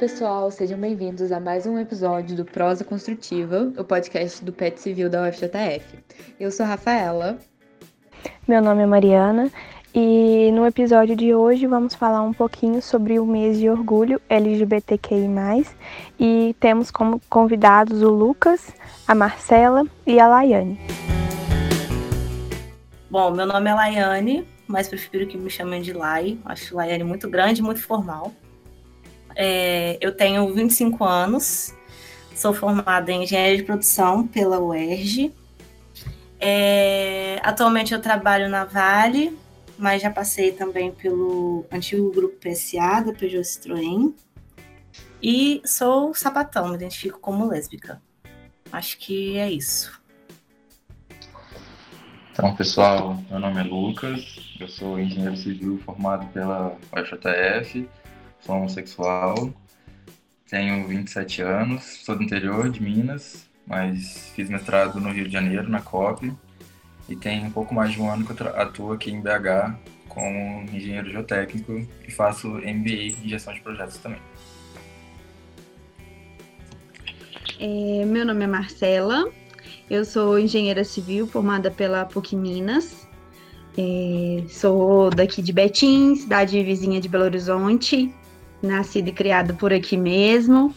[0.00, 5.10] pessoal, sejam bem-vindos a mais um episódio do Prosa Construtiva, o podcast do PET Civil
[5.10, 5.98] da UFJF.
[6.40, 7.38] Eu sou a Rafaela.
[8.48, 9.50] Meu nome é Mariana
[9.94, 15.66] e no episódio de hoje vamos falar um pouquinho sobre o mês de orgulho LGBTQI+,
[16.18, 18.72] e temos como convidados o Lucas,
[19.06, 20.80] a Marcela e a Laiane.
[23.10, 26.38] Bom, meu nome é Laiane, mas prefiro que me chamem de Lai.
[26.46, 28.32] Acho Laiane muito grande, muito formal.
[29.42, 31.74] É, eu tenho 25 anos,
[32.36, 35.32] sou formada em engenharia de produção pela UERJ.
[36.38, 39.34] É, atualmente eu trabalho na Vale,
[39.78, 44.12] mas já passei também pelo antigo grupo PSA da Peugeot Citroën.
[45.22, 47.98] E sou sapatão, me identifico como lésbica.
[48.70, 49.98] Acho que é isso.
[52.30, 57.88] Então, pessoal, meu nome é Lucas, eu sou engenheiro civil formado pela UFJF
[58.40, 59.52] sou homossexual,
[60.48, 65.68] tenho 27 anos, sou do interior de Minas, mas fiz mestrado no Rio de Janeiro,
[65.68, 66.32] na COP,
[67.08, 70.62] e tem um pouco mais de um ano que eu atuo aqui em BH como
[70.72, 74.18] engenheiro geotécnico e faço MBA em gestão de projetos também.
[77.60, 79.30] É, meu nome é Marcela,
[79.88, 83.08] eu sou engenheira civil formada pela PUC Minas.
[83.78, 88.12] É, sou daqui de Betim, cidade vizinha de Belo Horizonte
[88.62, 90.74] nascido e criado por aqui mesmo.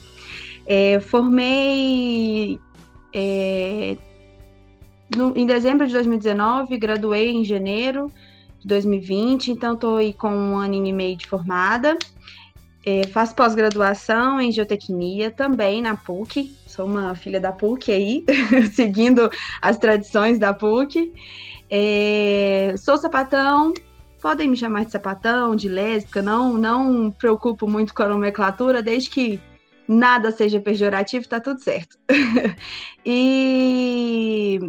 [0.65, 2.59] É, formei
[3.13, 3.97] é,
[5.15, 8.11] no, em dezembro de 2019, graduei em janeiro
[8.59, 11.97] de 2020, então estou aí com um ano e meio de formada.
[12.85, 18.25] É, faço pós-graduação em geotecnia também na PUC, sou uma filha da PUC aí,
[18.73, 19.29] seguindo
[19.61, 21.13] as tradições da PUC.
[21.69, 23.73] É, sou sapatão,
[24.23, 29.09] Podem me chamar de sapatão, de lésbica, não, não preocupo muito com a nomenclatura, desde
[29.09, 29.37] que
[29.85, 31.97] nada seja pejorativo, tá tudo certo.
[33.05, 34.61] e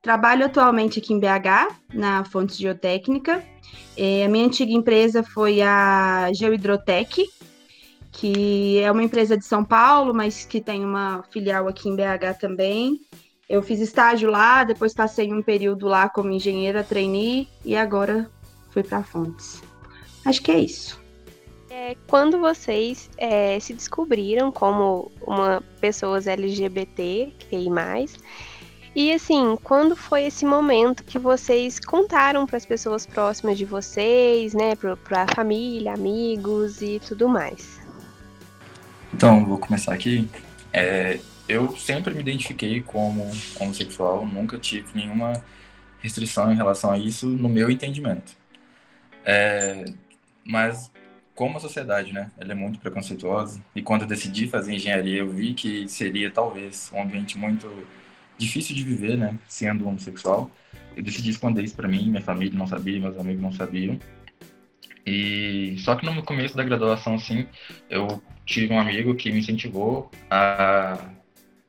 [0.00, 3.42] trabalho atualmente aqui em BH, na Fontes Geotécnica.
[3.96, 7.24] É, a minha antiga empresa foi a Geohidrotec,
[8.12, 12.38] que é uma empresa de São Paulo, mas que tem uma filial aqui em BH
[12.38, 13.00] também.
[13.48, 18.30] Eu fiz estágio lá, depois passei um período lá como engenheira trainee e agora
[18.76, 19.62] fui para Fontes.
[20.26, 21.00] Acho que é isso.
[21.70, 27.32] É, quando vocês é, se descobriram como uma pessoas LGBT,
[27.70, 28.18] mais
[28.94, 34.54] e assim, quando foi esse momento que vocês contaram para as pessoas próximas de vocês,
[34.54, 37.78] né, para a família, amigos e tudo mais?
[39.12, 40.28] Então, vou começar aqui.
[40.72, 45.44] É, eu sempre me identifiquei como homossexual, nunca tive nenhuma
[46.00, 48.32] restrição em relação a isso no meu entendimento.
[49.26, 49.84] É,
[50.44, 50.90] mas
[51.34, 55.28] como a sociedade, né, ela é muito preconceituosa e quando eu decidi fazer engenharia eu
[55.28, 57.68] vi que seria talvez um ambiente muito
[58.38, 60.50] difícil de viver, né, sendo homossexual.
[60.96, 63.98] Eu decidi esconder isso para mim, minha família não sabia, meus amigos não sabiam.
[65.04, 67.46] E só que no começo da graduação, assim,
[67.90, 70.98] eu tive um amigo que me incentivou a,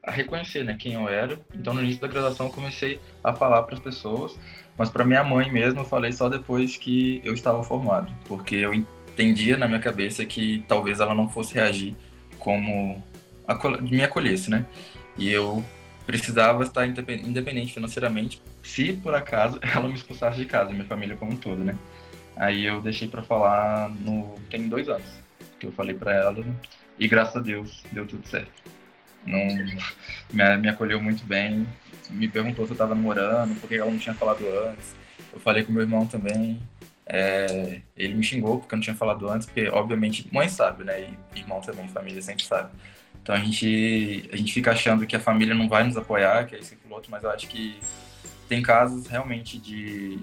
[0.07, 1.39] a reconhecer, né, quem eu era.
[1.53, 4.37] Então no início da graduação eu comecei a falar para as pessoas
[4.77, 8.73] mas para minha mãe mesmo, eu falei só depois que eu estava formado, porque eu
[8.73, 11.95] entendia na minha cabeça que talvez ela não fosse reagir
[12.37, 13.03] como
[13.81, 14.65] me acolhesse, né?
[15.17, 15.65] E eu
[16.05, 21.33] precisava estar independente financeiramente, se por acaso ela me expulsasse de casa, minha família como
[21.33, 21.75] um todo, né?
[22.35, 25.07] Aí eu deixei para falar no tem dois anos
[25.59, 26.45] que eu falei para ela
[26.99, 28.76] e graças a Deus deu tudo certo.
[29.27, 29.45] Não
[30.33, 31.67] me, me acolheu muito bem
[32.09, 34.95] me perguntou se eu estava namorando, por que ela não tinha falado antes.
[35.33, 36.59] Eu falei com meu irmão também.
[37.05, 41.09] É, ele me xingou porque eu não tinha falado antes, porque obviamente mãe sabe, né?
[41.33, 42.69] E irmão também, família sempre sabe.
[43.21, 46.55] Então a gente, a gente fica achando que a família não vai nos apoiar, que
[46.55, 47.79] é isso que outro, mas eu acho que
[48.47, 50.17] tem casos realmente de,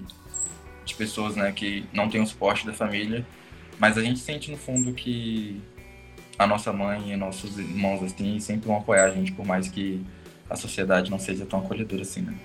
[0.83, 3.25] de pessoas né, que não têm o suporte da família,
[3.79, 5.61] mas a gente sente no fundo que
[6.37, 10.05] a nossa mãe e nossos irmãos assim sempre vão apoiar a gente, por mais que
[10.49, 12.35] a sociedade não seja tão acolhedora assim, né?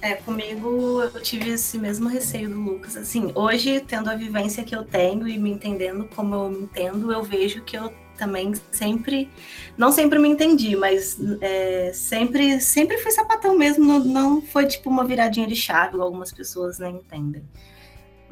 [0.00, 2.96] É, comigo eu tive esse mesmo receio do Lucas.
[2.96, 7.12] Assim, hoje, tendo a vivência que eu tenho e me entendendo como eu me entendo,
[7.12, 9.30] eu vejo que eu também sempre,
[9.76, 14.90] não sempre me entendi, mas é, sempre, sempre fui sapatão mesmo, não, não foi tipo
[14.90, 17.42] uma viradinha de chave, algumas pessoas nem entendem.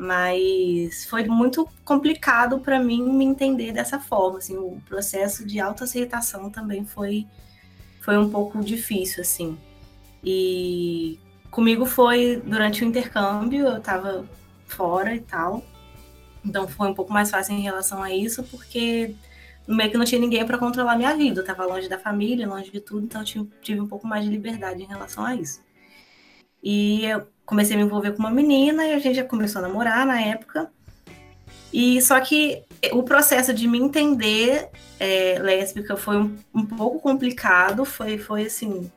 [0.00, 6.48] Mas foi muito complicado para mim me entender dessa forma, assim, o processo de autoaceitação
[6.48, 7.26] também foi
[8.00, 9.58] foi um pouco difícil, assim.
[10.24, 11.18] E
[11.50, 14.24] comigo foi durante o intercâmbio, eu estava
[14.66, 15.62] fora e tal.
[16.42, 19.14] Então foi um pouco mais fácil em relação a isso, porque
[19.68, 21.42] meio que não tinha ninguém para controlar minha vida.
[21.42, 24.30] Eu tava longe da família, longe de tudo, então eu tive um pouco mais de
[24.30, 25.62] liberdade em relação a isso.
[26.62, 29.62] E eu comecei a me envolver com uma menina e a gente já começou a
[29.66, 30.70] namorar na época.
[31.72, 32.62] E só que
[32.92, 34.68] o processo de me entender
[35.00, 38.90] é, lésbica foi um, um, pouco complicado, foi, foi assim.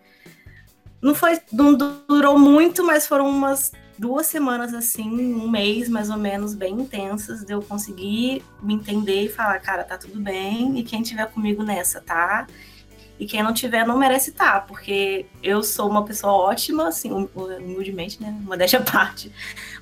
[1.01, 1.39] Não foi.
[1.51, 6.73] Não durou muito, mas foram umas duas semanas assim, um mês mais ou menos, bem
[6.75, 11.27] intensas, de eu conseguir me entender e falar, cara, tá tudo bem, e quem tiver
[11.27, 12.47] comigo nessa, tá?
[13.19, 18.21] E quem não tiver não merece estar, porque eu sou uma pessoa ótima, assim, humildemente,
[18.21, 18.35] né?
[18.41, 19.31] Modéstia à parte.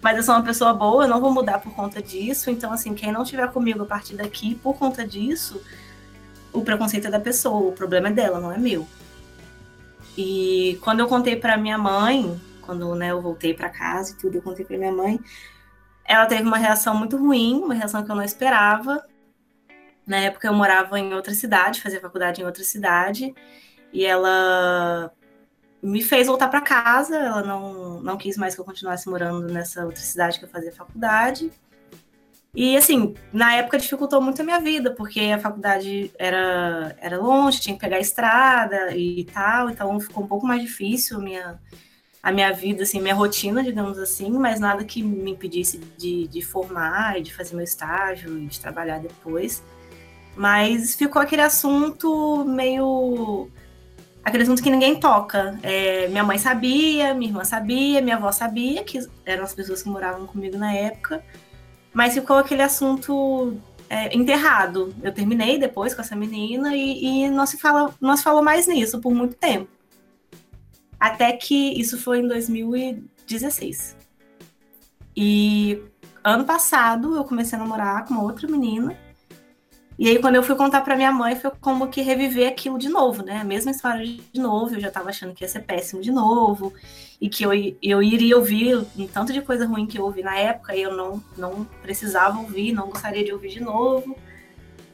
[0.01, 2.51] Mas eu sou uma pessoa boa, eu não vou mudar por conta disso.
[2.51, 5.61] Então, assim, quem não tiver comigo a partir daqui, por conta disso,
[6.51, 8.85] o preconceito é da pessoa, o problema é dela, não é meu.
[10.17, 14.35] E quando eu contei para minha mãe, quando né, eu voltei para casa e tudo,
[14.35, 15.19] eu contei para minha mãe,
[16.03, 19.03] ela teve uma reação muito ruim, uma reação que eu não esperava.
[20.11, 23.33] Na época eu morava em outra cidade, fazia faculdade em outra cidade,
[23.93, 25.09] e ela
[25.81, 27.15] me fez voltar para casa.
[27.15, 30.73] Ela não, não quis mais que eu continuasse morando nessa outra cidade que eu fazia
[30.73, 31.49] faculdade.
[32.53, 37.61] E assim, na época dificultou muito a minha vida, porque a faculdade era, era longe,
[37.61, 41.59] tinha que pegar a estrada e tal, então ficou um pouco mais difícil a minha,
[42.21, 46.41] a minha vida, assim, minha rotina, digamos assim, mas nada que me impedisse de, de
[46.41, 49.63] formar e de fazer meu estágio e de trabalhar depois.
[50.35, 53.49] Mas ficou aquele assunto meio.
[54.23, 55.59] aquele assunto que ninguém toca.
[55.61, 59.89] É, minha mãe sabia, minha irmã sabia, minha avó sabia, que eram as pessoas que
[59.89, 61.23] moravam comigo na época,
[61.93, 63.57] mas ficou aquele assunto
[63.89, 64.95] é, enterrado.
[65.03, 68.67] Eu terminei depois com essa menina e, e não, se fala, não se falou mais
[68.67, 69.69] nisso por muito tempo.
[70.99, 73.97] Até que isso foi em 2016.
[75.17, 75.81] E
[76.23, 78.95] ano passado eu comecei a namorar com uma outra menina
[80.01, 82.89] e aí, quando eu fui contar para minha mãe, foi como que reviver aquilo de
[82.89, 83.37] novo, né?
[83.37, 84.73] A mesma história de novo.
[84.73, 86.73] Eu já tava achando que ia ser péssimo de novo.
[87.21, 87.51] E que eu,
[87.83, 90.75] eu iria ouvir um tanto de coisa ruim que eu ouvi na época.
[90.75, 94.17] E eu não, não precisava ouvir, não gostaria de ouvir de novo.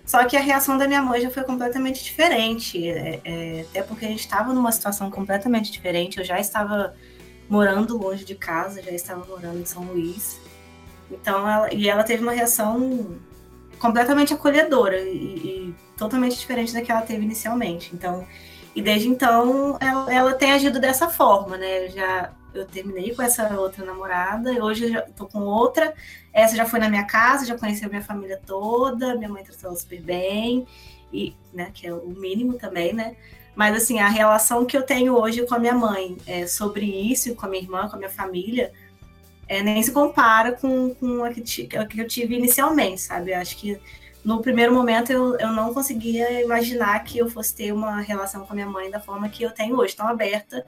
[0.06, 2.86] Só que a reação da minha mãe já foi completamente diferente.
[2.86, 6.18] É, é, até porque a gente estava numa situação completamente diferente.
[6.18, 6.94] Eu já estava
[7.48, 10.38] morando longe de casa, já estava morando em São Luís.
[11.09, 13.18] Então, ela, e ela teve uma reação
[13.80, 17.94] completamente acolhedora e, e, totalmente diferente da que ela teve inicialmente.
[17.94, 18.28] Então,
[18.76, 21.86] e desde então ela, ela tem agido dessa forma, né?
[21.86, 25.94] Eu já eu terminei com essa outra namorada, hoje eu já tô com outra.
[26.34, 29.80] Essa já foi na minha casa, já conheceu minha família toda, minha mãe tratou ela
[29.80, 30.66] super bem,
[31.12, 33.16] e, né, que é o mínimo também, né?
[33.56, 37.34] Mas assim, a relação que eu tenho hoje com a minha mãe é, sobre isso,
[37.36, 38.72] com a minha irmã, com a minha família,
[39.48, 43.32] é, nem se compara com, com a, que, a que eu tive inicialmente, sabe?
[43.32, 43.80] Eu acho que
[44.24, 48.54] no primeiro momento eu, eu não conseguia imaginar que eu fosse ter uma relação com
[48.54, 50.66] a minha mãe da forma que eu tenho hoje, tão aberta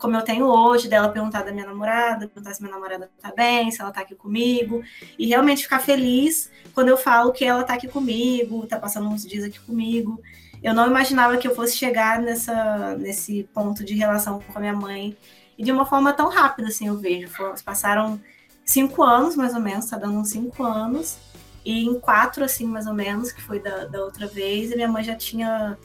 [0.00, 3.70] como eu tenho hoje, dela perguntar da minha namorada, perguntar se minha namorada tá bem,
[3.70, 4.82] se ela tá aqui comigo,
[5.18, 9.26] e realmente ficar feliz quando eu falo que ela tá aqui comigo, tá passando uns
[9.26, 10.18] dias aqui comigo.
[10.62, 14.72] Eu não imaginava que eu fosse chegar nessa, nesse ponto de relação com a minha
[14.72, 15.16] mãe
[15.60, 17.28] e de uma forma tão rápida, assim, eu vejo.
[17.62, 18.18] Passaram
[18.64, 21.18] cinco anos, mais ou menos, tá dando uns cinco anos.
[21.62, 25.04] E em quatro, assim, mais ou menos, que foi da, da outra vez, minha mãe
[25.04, 25.76] já tinha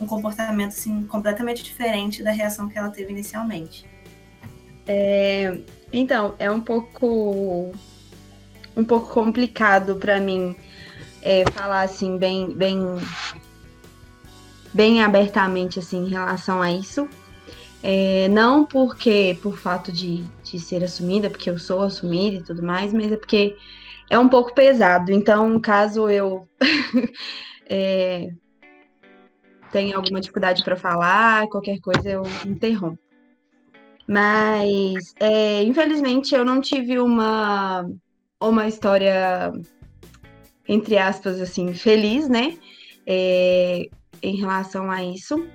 [0.00, 3.84] um comportamento, assim, completamente diferente da reação que ela teve inicialmente.
[4.86, 5.58] É,
[5.92, 7.72] então, é um pouco
[8.76, 10.54] um pouco complicado para mim
[11.20, 12.80] é, falar assim bem bem
[14.72, 17.08] bem abertamente assim em relação a isso
[17.86, 22.62] é, não porque por fato de, de ser assumida, porque eu sou assumida e tudo
[22.62, 23.58] mais, mas é porque
[24.08, 25.12] é um pouco pesado.
[25.12, 26.48] Então, caso eu
[27.68, 28.30] é,
[29.70, 32.98] tenha alguma dificuldade para falar, qualquer coisa eu interrompo.
[34.08, 37.86] Mas, é, infelizmente, eu não tive uma,
[38.40, 39.52] uma história,
[40.66, 42.56] entre aspas, assim, feliz, né?
[43.06, 43.90] É,
[44.22, 45.46] em relação a isso.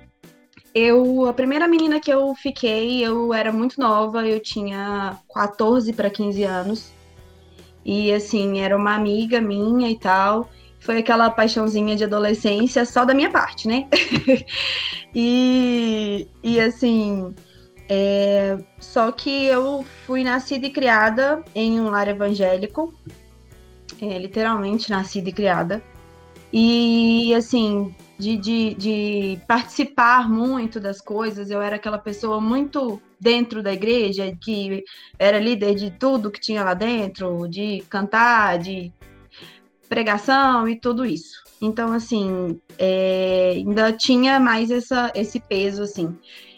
[0.74, 6.08] Eu, a primeira menina que eu fiquei, eu era muito nova, eu tinha 14 para
[6.08, 6.92] 15 anos.
[7.84, 10.48] E assim, era uma amiga minha e tal.
[10.78, 13.88] Foi aquela paixãozinha de adolescência só da minha parte, né?
[15.14, 17.34] e, e assim,
[17.88, 22.94] é, só que eu fui nascida e criada em um lar evangélico,
[24.00, 25.82] é, literalmente nascida e criada.
[26.52, 31.50] E assim, de, de, de, participar muito das coisas.
[31.50, 34.84] Eu era aquela pessoa muito dentro da igreja, que
[35.18, 38.92] era líder de tudo que tinha lá dentro, de cantar, de
[39.88, 41.42] pregação e tudo isso.
[41.60, 46.16] Então, assim, é, ainda tinha mais essa, esse peso, assim.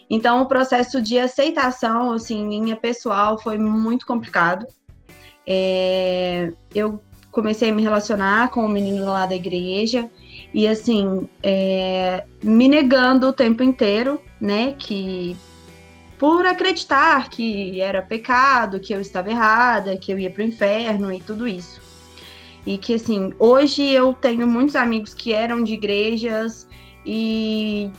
[0.09, 4.67] Então, o processo de aceitação, assim, minha pessoal, foi muito complicado.
[5.47, 7.01] É, eu
[7.31, 10.09] comecei a me relacionar com o menino lá da igreja
[10.53, 15.35] e, assim, é, me negando o tempo inteiro, né, que
[16.19, 21.11] por acreditar que era pecado, que eu estava errada, que eu ia para o inferno
[21.11, 21.81] e tudo isso.
[22.65, 26.67] E que, assim, hoje eu tenho muitos amigos que eram de igrejas
[27.05, 27.91] e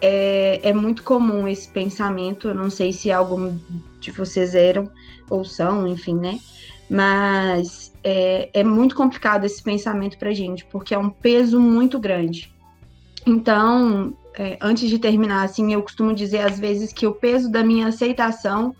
[0.00, 2.48] é, é muito comum esse pensamento.
[2.48, 3.58] Eu não sei se algum
[3.98, 4.88] de vocês eram
[5.30, 6.38] ou são, enfim, né?
[6.88, 12.52] Mas é, é muito complicado esse pensamento pra gente, porque é um peso muito grande.
[13.26, 17.64] Então, é, antes de terminar, assim, eu costumo dizer às vezes que o peso da
[17.64, 18.74] minha aceitação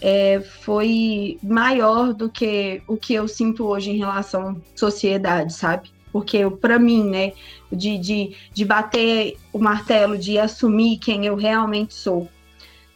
[0.00, 5.90] é, foi maior do que o que eu sinto hoje em relação à sociedade, sabe?
[6.12, 7.32] Porque para mim, né,
[7.70, 12.28] de, de, de bater o martelo, de assumir quem eu realmente sou.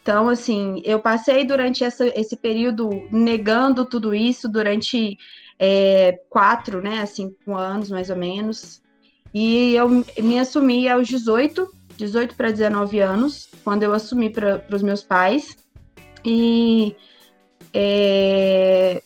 [0.08, 5.18] Então, assim, eu passei durante essa, esse período negando tudo isso durante
[5.58, 8.80] é, quatro, né, cinco anos mais ou menos.
[9.34, 14.82] E eu me assumi aos 18, 18 para 19 anos, quando eu assumi para os
[14.82, 15.58] meus pais.
[16.24, 16.96] E
[17.74, 19.02] é,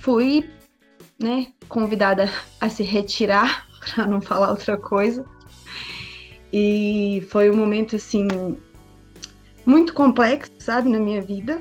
[0.00, 0.50] fui
[1.18, 2.30] né, convidada
[2.60, 5.24] a se retirar, para não falar outra coisa.
[6.52, 8.28] E foi um momento assim
[9.70, 11.60] muito complexo, sabe, na minha vida.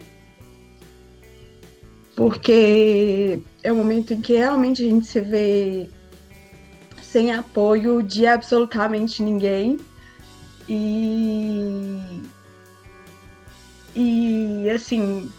[2.16, 5.89] Porque é um momento em que realmente a gente se vê
[7.01, 9.78] sem apoio de absolutamente ninguém.
[10.68, 12.00] E
[13.96, 15.32] e assim,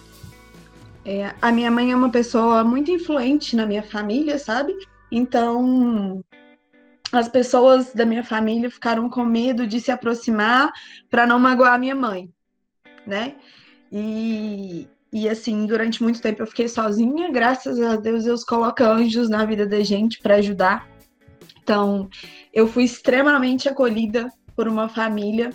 [1.04, 4.74] é, a minha mãe é uma pessoa muito influente na minha família, sabe?
[5.10, 6.22] Então,
[7.12, 10.72] as pessoas da minha família ficaram com medo de se aproximar
[11.08, 12.30] para não magoar minha mãe,
[13.06, 13.34] né?
[13.90, 19.28] E, e assim, durante muito tempo eu fiquei sozinha, graças a Deus Deus coloca anjos
[19.28, 20.88] na vida da gente para ajudar.
[21.62, 22.08] Então,
[22.52, 25.50] eu fui extremamente acolhida por uma família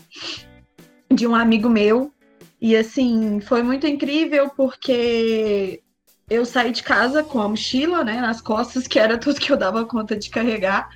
[1.11, 2.11] de um amigo meu
[2.59, 5.81] e assim, foi muito incrível porque
[6.29, 9.57] eu saí de casa com a mochila, né, nas costas, que era tudo que eu
[9.57, 10.89] dava conta de carregar.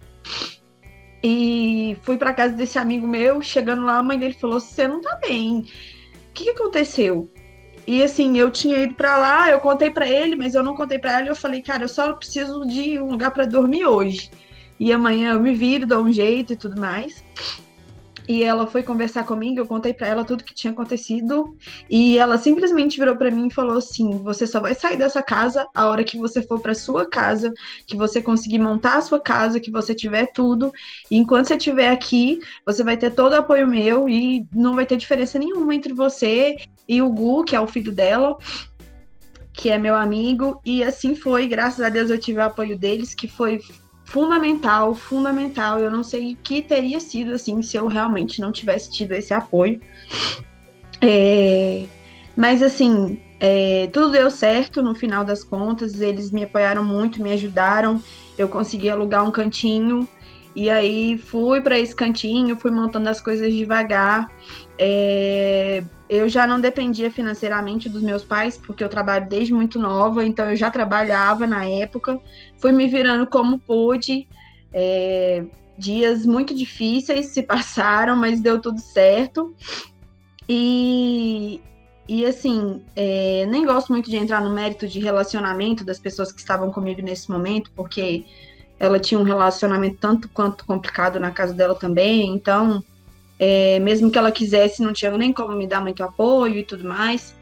[1.23, 5.01] E fui para casa desse amigo meu, chegando lá, a mãe dele falou: "Você não
[5.01, 5.65] tá bem.
[6.43, 7.29] Que, aconteceu?"
[7.87, 10.99] E assim, eu tinha ido para lá, eu contei para ele, mas eu não contei
[10.99, 11.27] para ela.
[11.27, 14.29] Eu falei: "Cara, eu só preciso de um lugar para dormir hoje.
[14.79, 17.23] E amanhã eu me viro, dou um jeito e tudo mais."
[18.29, 21.57] E ela foi conversar comigo, eu contei para ela tudo que tinha acontecido,
[21.89, 25.67] e ela simplesmente virou para mim e falou assim: "Você só vai sair dessa casa
[25.73, 27.51] a hora que você for para sua casa,
[27.87, 30.71] que você conseguir montar a sua casa, que você tiver tudo,
[31.09, 34.85] e enquanto você estiver aqui, você vai ter todo o apoio meu e não vai
[34.85, 36.55] ter diferença nenhuma entre você
[36.87, 38.37] e o Gu, que é o filho dela."
[39.51, 43.13] Que é meu amigo, e assim foi, graças a Deus eu tive o apoio deles,
[43.13, 43.59] que foi
[44.09, 45.79] fundamental, fundamental.
[45.79, 49.33] Eu não sei o que teria sido assim se eu realmente não tivesse tido esse
[49.33, 49.79] apoio.
[50.99, 51.85] É,
[52.35, 56.01] mas assim, é, tudo deu certo no final das contas.
[56.01, 58.01] Eles me apoiaram muito, me ajudaram.
[58.37, 60.07] Eu consegui alugar um cantinho
[60.55, 64.31] e aí fui para esse cantinho, fui montando as coisas devagar.
[64.77, 70.25] É, eu já não dependia financeiramente dos meus pais, porque eu trabalho desde muito nova,
[70.25, 72.19] então eu já trabalhava na época.
[72.57, 74.27] Fui me virando como pude.
[74.73, 75.45] É,
[75.77, 79.55] dias muito difíceis se passaram, mas deu tudo certo.
[80.47, 81.61] E,
[82.07, 86.39] e assim, é, nem gosto muito de entrar no mérito de relacionamento das pessoas que
[86.39, 88.25] estavam comigo nesse momento, porque
[88.79, 92.83] ela tinha um relacionamento tanto quanto complicado na casa dela também, então
[93.39, 96.83] é, mesmo que ela quisesse, não tinha nem como me dar muito apoio e tudo
[96.83, 97.33] mais.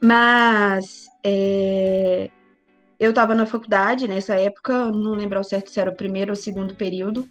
[0.00, 2.28] Mas é,
[2.98, 6.36] eu estava na faculdade nessa época, não lembro ao certo se era o primeiro ou
[6.36, 7.28] segundo período.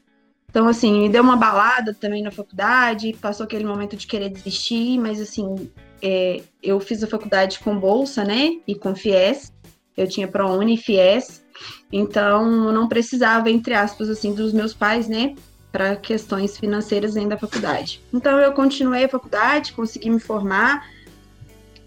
[0.50, 5.00] Então, assim, me deu uma balada também na faculdade, passou aquele momento de querer desistir,
[5.00, 9.54] mas, assim, é, eu fiz a faculdade com bolsa, né, e com FIES.
[9.96, 11.46] Eu tinha ProUni e FIES,
[11.92, 15.36] então não precisava, entre aspas, assim, dos meus pais, né,
[15.72, 18.02] para questões financeiras dentro da faculdade.
[18.14, 20.86] Então eu continuei a faculdade, consegui me formar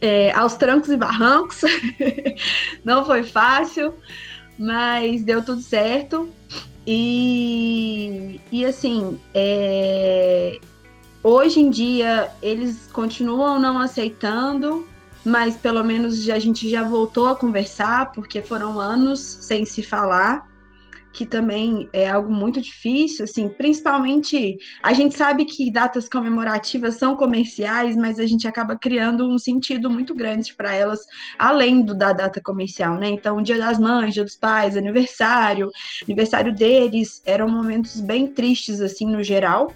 [0.00, 1.61] é, aos trancos e barrancos.
[2.85, 3.95] Não foi fácil,
[4.59, 6.29] mas deu tudo certo.
[6.87, 10.59] E, e assim, é,
[11.23, 14.87] hoje em dia eles continuam não aceitando,
[15.25, 20.47] mas pelo menos a gente já voltou a conversar, porque foram anos sem se falar
[21.14, 27.16] que também é algo muito difícil, assim, principalmente a gente sabe que datas comemorativas são
[27.16, 31.06] comerciais, mas a gente acaba criando um sentido muito grande para elas,
[31.38, 33.09] além do da data comercial, né?
[33.09, 35.71] Então, Dia das Mães, Dia dos Pais, aniversário,
[36.02, 39.73] aniversário deles, eram momentos bem tristes, assim, no geral,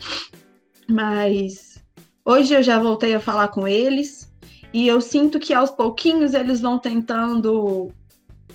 [0.88, 1.80] mas
[2.24, 4.28] hoje eu já voltei a falar com eles,
[4.74, 7.92] e eu sinto que aos pouquinhos eles vão tentando.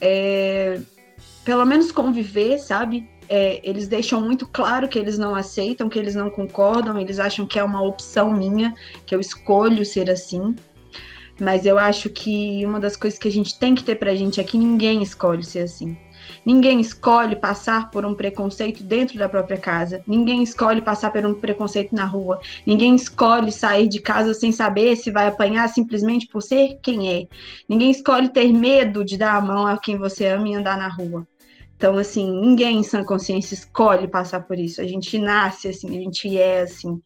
[0.01, 0.81] É,
[1.43, 3.09] pelo menos conviver, sabe?
[3.29, 7.45] É, eles deixam muito claro que eles não aceitam, que eles não concordam, eles acham
[7.45, 8.73] que é uma opção minha,
[9.05, 10.55] que eu escolho ser assim.
[11.39, 14.39] Mas eu acho que uma das coisas que a gente tem que ter pra gente
[14.39, 15.97] é que ninguém escolhe ser assim.
[16.45, 20.03] Ninguém escolhe passar por um preconceito dentro da própria casa.
[20.05, 22.39] Ninguém escolhe passar por um preconceito na rua.
[22.65, 27.27] Ninguém escolhe sair de casa sem saber se vai apanhar simplesmente por ser quem é.
[27.67, 30.87] Ninguém escolhe ter medo de dar a mão a quem você ama e andar na
[30.87, 31.27] rua.
[31.83, 34.79] Então, assim, ninguém em sã consciência escolhe passar por isso.
[34.79, 37.01] A gente nasce assim, a gente é assim.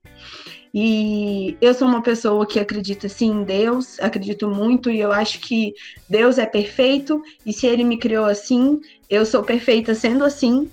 [0.72, 5.40] E eu sou uma pessoa que acredita sim em Deus, acredito muito, e eu acho
[5.40, 5.74] que
[6.08, 8.80] Deus é perfeito, e se ele me criou assim,
[9.10, 10.70] eu sou perfeita sendo assim.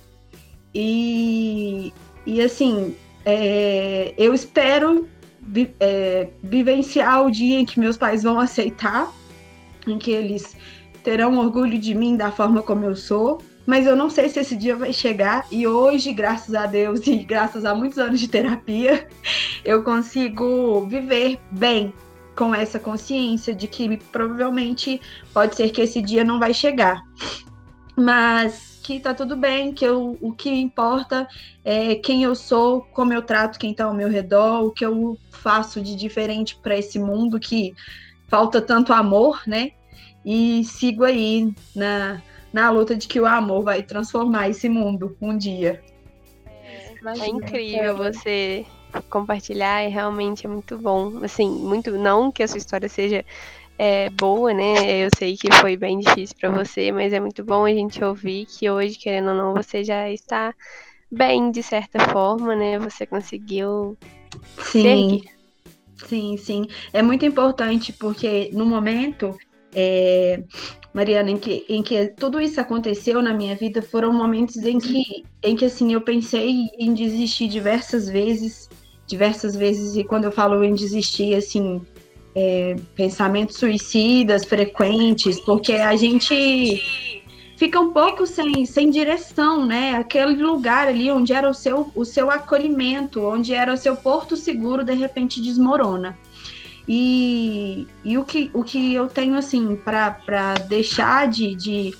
[0.71, 1.91] E,
[2.27, 2.95] e assim,
[3.25, 5.09] é, eu espero
[5.41, 9.11] vi, é, vivenciar o dia em que meus pais vão aceitar,
[9.87, 10.55] em que eles
[11.03, 14.55] terão orgulho de mim da forma como eu sou mas eu não sei se esse
[14.55, 15.45] dia vai chegar.
[15.51, 19.07] E hoje, graças a Deus e graças a muitos anos de terapia,
[19.65, 21.93] eu consigo viver bem
[22.35, 25.01] com essa consciência de que provavelmente
[25.33, 27.01] pode ser que esse dia não vai chegar.
[27.95, 31.27] Mas que tá tudo bem, que eu, o que importa
[31.63, 35.17] é quem eu sou, como eu trato quem tá ao meu redor, o que eu
[35.31, 37.73] faço de diferente para esse mundo que
[38.27, 39.71] falta tanto amor, né?
[40.23, 42.21] E sigo aí na
[42.55, 45.83] na luta de que o amor vai transformar esse mundo um dia.
[46.45, 48.65] É, é incrível você
[49.09, 51.21] compartilhar e realmente é muito bom.
[51.21, 53.25] Assim, muito não que a sua história seja
[53.77, 55.05] é, boa, né?
[55.05, 58.45] Eu sei que foi bem difícil para você, mas é muito bom a gente ouvir
[58.45, 60.55] que hoje, querendo ou não, você já está
[61.11, 62.79] bem de certa forma, né?
[62.79, 63.97] Você conseguiu
[64.59, 65.21] sim.
[66.07, 66.67] Sim, sim.
[66.93, 69.35] É muito importante porque no momento
[69.75, 70.41] é,
[70.93, 75.25] Mariana, em que, em que tudo isso aconteceu na minha vida, foram momentos em que,
[75.43, 78.69] em que assim, eu pensei em desistir diversas vezes,
[79.05, 81.81] diversas vezes, e quando eu falo em desistir, assim,
[82.33, 86.81] é, pensamentos suicidas frequentes, porque a gente
[87.57, 89.95] fica um pouco sem, sem direção, né?
[89.95, 94.37] Aquele lugar ali onde era o seu, o seu acolhimento, onde era o seu porto
[94.37, 96.17] seguro, de repente desmorona.
[96.87, 101.95] E, e o, que, o que eu tenho, assim, para deixar de, de,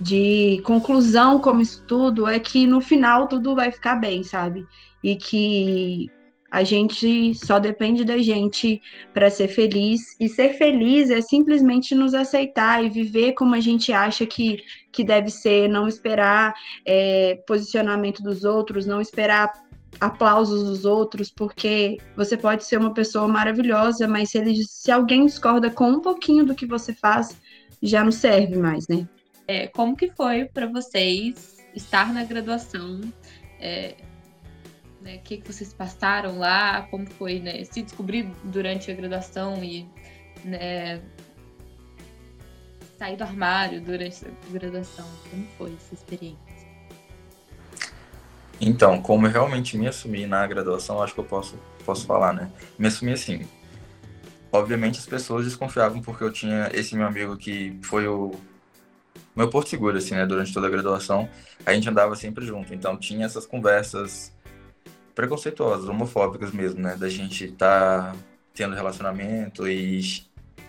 [0.00, 4.66] de conclusão como estudo é que no final tudo vai ficar bem, sabe?
[5.02, 6.10] E que
[6.54, 8.80] a gente só depende da gente
[9.12, 10.14] para ser feliz.
[10.20, 15.02] E ser feliz é simplesmente nos aceitar e viver como a gente acha que, que
[15.02, 16.54] deve ser, não esperar
[16.86, 19.52] é, posicionamento dos outros, não esperar
[20.00, 25.26] aplausos dos outros, porque você pode ser uma pessoa maravilhosa, mas se, ele, se alguém
[25.26, 27.36] discorda com um pouquinho do que você faz,
[27.82, 29.08] já não serve mais, né?
[29.46, 33.00] É, como que foi para vocês estar na graduação?
[33.60, 33.94] É,
[35.00, 36.82] né, o que, que vocês passaram lá?
[36.90, 39.86] Como foi né, se descobrir durante a graduação e
[40.44, 41.02] né,
[42.98, 45.06] sair do armário durante a graduação?
[45.30, 46.53] Como foi essa experiência?
[48.60, 52.50] Então, como eu realmente me assumi na graduação, acho que eu posso, posso falar, né?
[52.78, 53.46] Me assumi assim.
[54.52, 58.32] Obviamente as pessoas desconfiavam porque eu tinha esse meu amigo que foi o
[59.34, 60.24] meu porto seguro, assim, né?
[60.24, 61.28] Durante toda a graduação,
[61.66, 62.72] a gente andava sempre junto.
[62.72, 64.32] Então tinha essas conversas
[65.14, 66.96] preconceituosas, homofóbicas mesmo, né?
[66.96, 68.14] Da gente tá
[68.54, 70.00] tendo relacionamento e,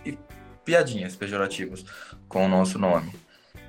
[0.04, 0.18] e
[0.64, 1.86] piadinhas pejorativas
[2.28, 3.14] com o nosso nome.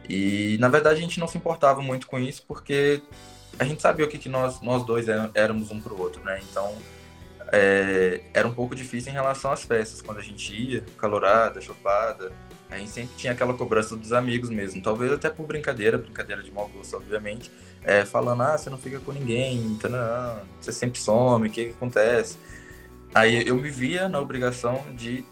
[0.08, 3.02] E na verdade a gente não se importava muito com isso porque
[3.58, 6.40] a gente sabia o que, que nós, nós dois éramos um pro outro, né?
[6.50, 6.74] Então,
[7.52, 12.32] é, era um pouco difícil em relação às festas, quando a gente ia, calorada, chopada,
[12.68, 16.50] a gente sempre tinha aquela cobrança dos amigos mesmo, talvez até por brincadeira, brincadeira de
[16.50, 17.50] mau gosto, obviamente,
[17.84, 21.66] é, falando, ah, você não fica com ninguém, então, não, você sempre some, o que,
[21.66, 22.36] que acontece?
[23.14, 25.24] Aí eu me via na obrigação de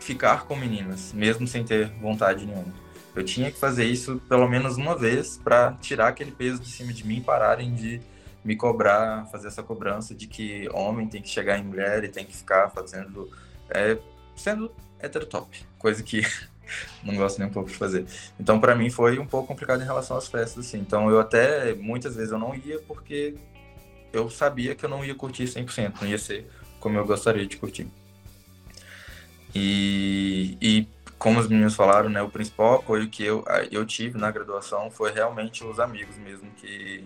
[0.00, 2.72] ficar com meninas, mesmo sem ter vontade nenhuma.
[3.18, 6.92] Eu tinha que fazer isso pelo menos uma vez para tirar aquele peso de cima
[6.92, 8.00] de mim pararem de
[8.44, 12.24] me cobrar, fazer essa cobrança de que homem tem que chegar em mulher e tem
[12.24, 13.28] que ficar fazendo.
[13.70, 13.98] É,
[14.36, 15.66] sendo heterotop.
[15.80, 16.22] coisa que
[17.02, 18.06] não gosto nem um pouco de fazer.
[18.38, 20.78] Então, para mim, foi um pouco complicado em relação às festas, assim.
[20.78, 23.34] Então, eu até, muitas vezes, eu não ia porque
[24.12, 27.56] eu sabia que eu não ia curtir 100%, não ia ser como eu gostaria de
[27.56, 27.88] curtir.
[29.52, 34.30] E, e como os meninos falaram, né, o principal apoio que eu, eu tive na
[34.30, 37.04] graduação foi realmente os amigos mesmo, que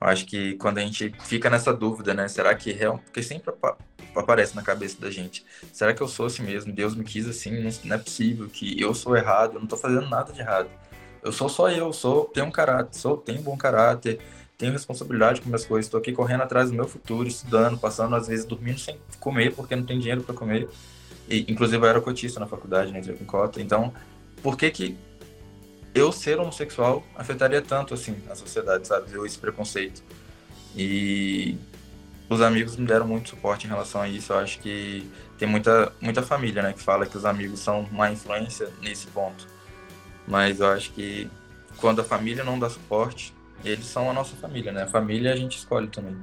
[0.00, 3.52] acho que quando a gente fica nessa dúvida, né, será que real, porque sempre
[4.14, 6.72] aparece na cabeça da gente, será que eu sou assim mesmo?
[6.72, 10.08] Deus me quis assim, não é possível que eu sou errado, eu não estou fazendo
[10.08, 10.68] nada de errado.
[11.22, 14.20] Eu sou só eu, sou tenho um caráter, sou tenho um bom caráter,
[14.58, 18.26] tenho responsabilidade com minhas coisas, estou aqui correndo atrás do meu futuro, estudando, passando às
[18.26, 20.68] vezes dormindo sem comer porque não tem dinheiro para comer.
[21.32, 23.60] E, inclusive eu era cotista na faculdade, né, entrei com cota.
[23.60, 23.92] Então,
[24.42, 24.98] por que que
[25.94, 29.10] eu ser homossexual afetaria tanto assim a sociedade, sabe?
[29.12, 30.02] Eu esse preconceito.
[30.76, 31.56] E
[32.28, 34.32] os amigos me deram muito suporte em relação a isso.
[34.32, 38.10] Eu acho que tem muita muita família, né, que fala que os amigos são uma
[38.10, 39.46] influência nesse ponto.
[40.28, 41.30] Mas eu acho que
[41.78, 44.82] quando a família não dá suporte, eles são a nossa família, né?
[44.82, 46.16] A família a gente escolhe também.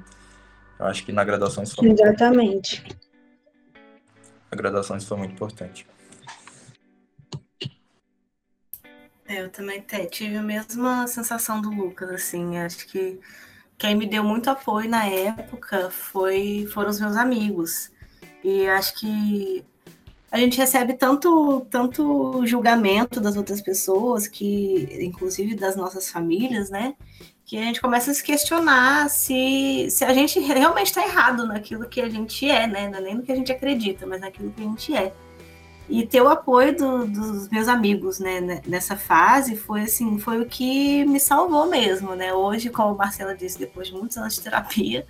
[0.80, 2.82] Eu acho que na graduação isso Exatamente.
[2.82, 3.09] Muito...
[4.52, 5.86] A graduação isso foi muito importante.
[9.28, 13.20] É, eu também tive a mesma sensação do Lucas, assim, acho que
[13.78, 17.92] quem me deu muito apoio na época foi foram os meus amigos.
[18.44, 19.64] E acho que
[20.32, 26.96] a gente recebe tanto, tanto julgamento das outras pessoas, que inclusive das nossas famílias, né?
[27.50, 31.90] Que a gente começa a se questionar se, se a gente realmente está errado naquilo
[31.90, 32.88] que a gente é, né?
[32.88, 35.12] Não é nem no que a gente acredita, mas naquilo que a gente é.
[35.90, 40.46] E ter o apoio do, dos meus amigos, né, nessa fase foi assim, foi o
[40.46, 42.32] que me salvou mesmo, né?
[42.32, 45.08] Hoje, como a Marcela disse, depois de muitos anos de terapia,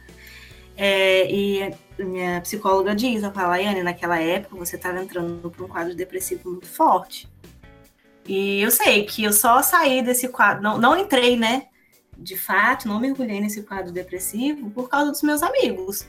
[0.77, 5.67] é, e minha psicóloga diz, ela fala, Yane, naquela época você estava entrando para um
[5.67, 7.27] quadro depressivo muito forte.
[8.25, 11.68] E eu sei que eu só saí desse quadro, não, não entrei, né?
[12.21, 16.05] De fato, não mergulhei nesse quadro depressivo por causa dos meus amigos.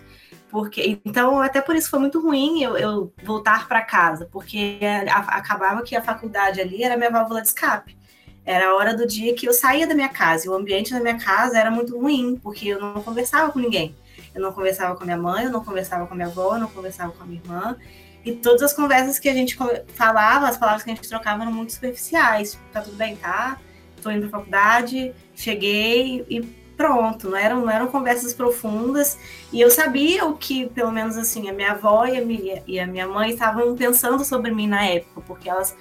[0.51, 5.18] Porque, então, até por isso foi muito ruim eu, eu voltar para casa, porque a,
[5.38, 7.96] acabava que a faculdade ali era minha válvula de escape.
[8.44, 10.99] Era a hora do dia que eu saía da minha casa, e o ambiente da
[10.99, 13.94] minha casa era muito ruim, porque eu não conversava com ninguém.
[14.35, 16.61] Eu não conversava com a minha mãe, eu não conversava com a minha avó, eu
[16.61, 17.77] não conversava com a minha irmã.
[18.25, 19.57] E todas as conversas que a gente
[19.94, 22.59] falava, as palavras que a gente trocava eram muito superficiais.
[22.73, 23.59] Tá tudo bem, tá?
[24.03, 26.40] Tô indo pra faculdade, cheguei e
[26.76, 27.29] pronto.
[27.29, 29.18] Não eram, não eram conversas profundas.
[29.53, 32.81] E eu sabia o que, pelo menos assim, a minha avó e a minha, e
[32.81, 35.76] a minha mãe estavam pensando sobre mim na época, porque elas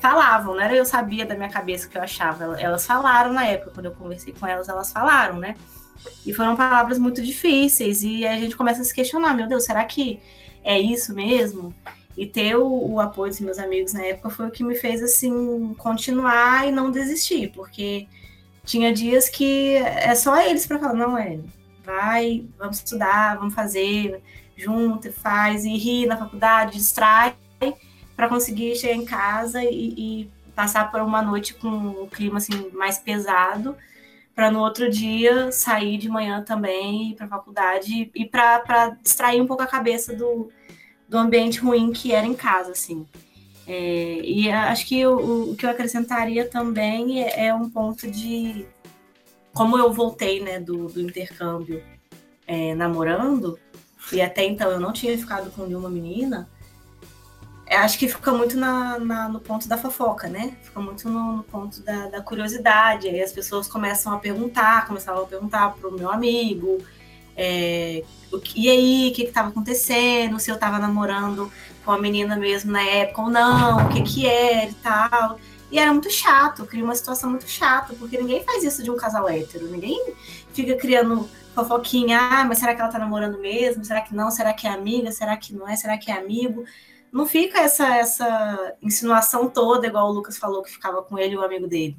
[0.00, 2.60] falavam, não era eu sabia da minha cabeça o que eu achava.
[2.60, 5.56] Elas falaram na época, quando eu conversei com elas, elas falaram, né?
[6.26, 8.02] E foram palavras muito difíceis.
[8.02, 10.20] E a gente começa a se questionar: meu Deus, será que
[10.62, 11.74] é isso mesmo?
[12.16, 15.02] E ter o, o, apoio dos meus amigos na época foi o que me fez
[15.02, 18.06] assim continuar e não desistir, porque
[18.64, 21.38] tinha dias que é só eles para falar: não, é,
[21.84, 24.22] vai, vamos estudar, vamos fazer,
[24.56, 27.36] junto, faz, e ri na faculdade, distrai,
[28.16, 32.70] para conseguir chegar em casa e, e passar por uma noite com um clima assim
[32.72, 33.76] mais pesado
[34.34, 39.46] para no outro dia sair de manhã também para a faculdade e para distrair um
[39.46, 40.50] pouco a cabeça do,
[41.08, 43.06] do ambiente ruim que era em casa, assim.
[43.66, 48.66] É, e acho que o, o, que eu acrescentaria também é, é, um ponto de
[49.54, 51.82] como eu voltei né, do, do intercâmbio
[52.46, 53.58] é, namorando,
[54.12, 56.48] e até então eu não tinha ficado com nenhuma menina,
[57.70, 60.54] acho que fica muito na, na, no ponto da fofoca, né?
[60.62, 63.08] Fica muito no, no ponto da, da, curiosidade.
[63.08, 66.78] Aí as pessoas começam a perguntar, começavam a perguntar pro meu amigo,
[67.36, 68.04] é,
[68.54, 71.50] e aí, o que estava acontecendo, se eu estava namorando
[71.84, 75.38] com a menina mesmo na época ou não, o que que era e tal.
[75.70, 78.96] E era muito chato, cria uma situação muito chata, porque ninguém faz isso de um
[78.96, 80.14] casal hétero, ninguém
[80.52, 83.84] fica criando fofoquinha, ah, mas será que ela tá namorando mesmo?
[83.84, 84.30] Será que não?
[84.30, 85.10] Será que é amiga?
[85.10, 85.76] Será que não é?
[85.76, 86.64] Será que é amigo?
[87.14, 91.36] não fica essa, essa insinuação toda, igual o Lucas falou, que ficava com ele e
[91.36, 91.96] o amigo dele.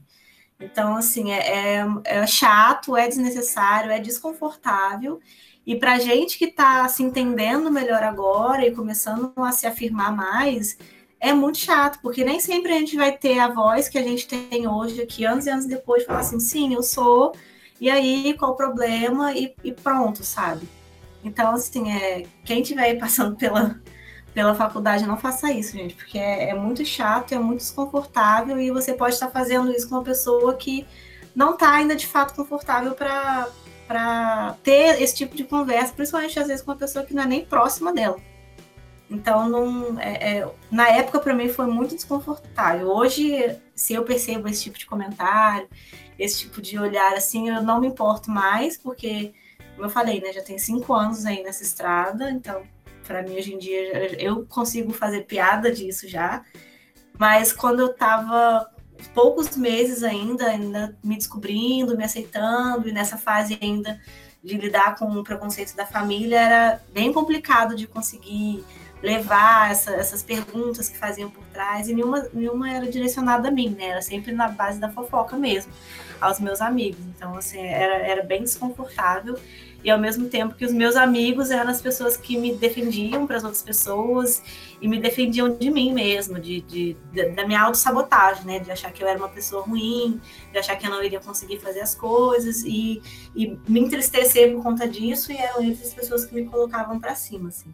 [0.60, 5.22] Então, assim, é, é, é chato, é desnecessário, é desconfortável.
[5.66, 10.78] E para gente que está se entendendo melhor agora e começando a se afirmar mais,
[11.20, 14.28] é muito chato, porque nem sempre a gente vai ter a voz que a gente
[14.28, 17.34] tem hoje, aqui, anos e anos depois, falar assim, sim, eu sou,
[17.82, 20.68] e aí qual o problema, e, e pronto, sabe?
[21.24, 23.82] Então, assim, é, quem estiver passando pela,
[24.36, 28.70] pela faculdade, não faça isso, gente, porque é, é, muito chato, é muito desconfortável e
[28.70, 30.86] você pode estar fazendo isso com uma pessoa que
[31.36, 33.50] não está ainda de fato confortável para
[34.64, 37.46] ter esse tipo de conversa, principalmente às vezes com uma pessoa que não é nem
[37.46, 38.18] próxima dela.
[39.10, 42.88] Então, não, é, é, na época, para mim, foi muito desconfortável.
[42.88, 45.68] Hoje, se eu percebo esse tipo de comentário,
[46.18, 49.34] esse tipo de olhar, assim, eu não me importo mais, porque,
[49.76, 52.64] como eu falei, né, já tem cinco anos aí nessa estrada, então,
[53.06, 56.44] para mim, hoje em dia, eu consigo fazer piada disso já.
[57.18, 58.70] Mas quando eu estava
[59.14, 64.00] poucos meses ainda, ainda me descobrindo, me aceitando, e nessa fase ainda
[64.44, 68.64] de lidar com o preconceito da família, era bem complicado de conseguir
[69.02, 73.70] levar essa, essas perguntas que faziam por trás, e nenhuma, nenhuma era direcionada a mim,
[73.70, 73.90] né?
[73.90, 75.72] Era sempre na base da fofoca mesmo,
[76.20, 77.00] aos meus amigos.
[77.16, 79.38] Então, assim, era, era bem desconfortável
[79.86, 83.38] e ao mesmo tempo que os meus amigos eram as pessoas que me defendiam para
[83.38, 84.42] as outras pessoas
[84.82, 88.58] e me defendiam de mim mesmo, de, de, de da minha autossabotagem, né?
[88.58, 90.20] De achar que eu era uma pessoa ruim,
[90.52, 93.00] de achar que eu não iria conseguir fazer as coisas e,
[93.36, 97.50] e me entristecer por conta disso e eram essas pessoas que me colocavam para cima,
[97.50, 97.72] assim.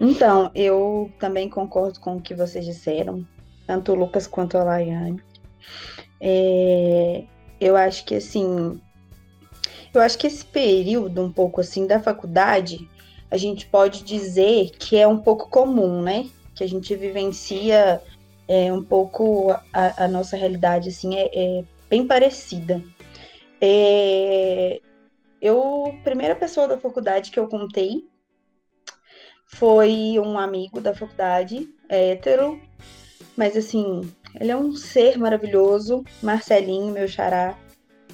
[0.00, 3.26] Então, eu também concordo com o que vocês disseram,
[3.66, 5.20] tanto o Lucas quanto a Laiane.
[6.20, 7.24] É,
[7.60, 8.80] eu acho que, assim,
[9.94, 12.88] eu acho que esse período um pouco assim da faculdade,
[13.30, 16.28] a gente pode dizer que é um pouco comum, né?
[16.54, 18.02] Que a gente vivencia
[18.48, 22.82] é, um pouco a, a nossa realidade assim é, é bem parecida.
[23.60, 24.80] É,
[25.40, 28.04] eu primeira pessoa da faculdade que eu contei
[29.46, 32.60] foi um amigo da faculdade, hétero,
[33.36, 34.00] mas assim,
[34.40, 37.56] ele é um ser maravilhoso, Marcelinho, meu xará.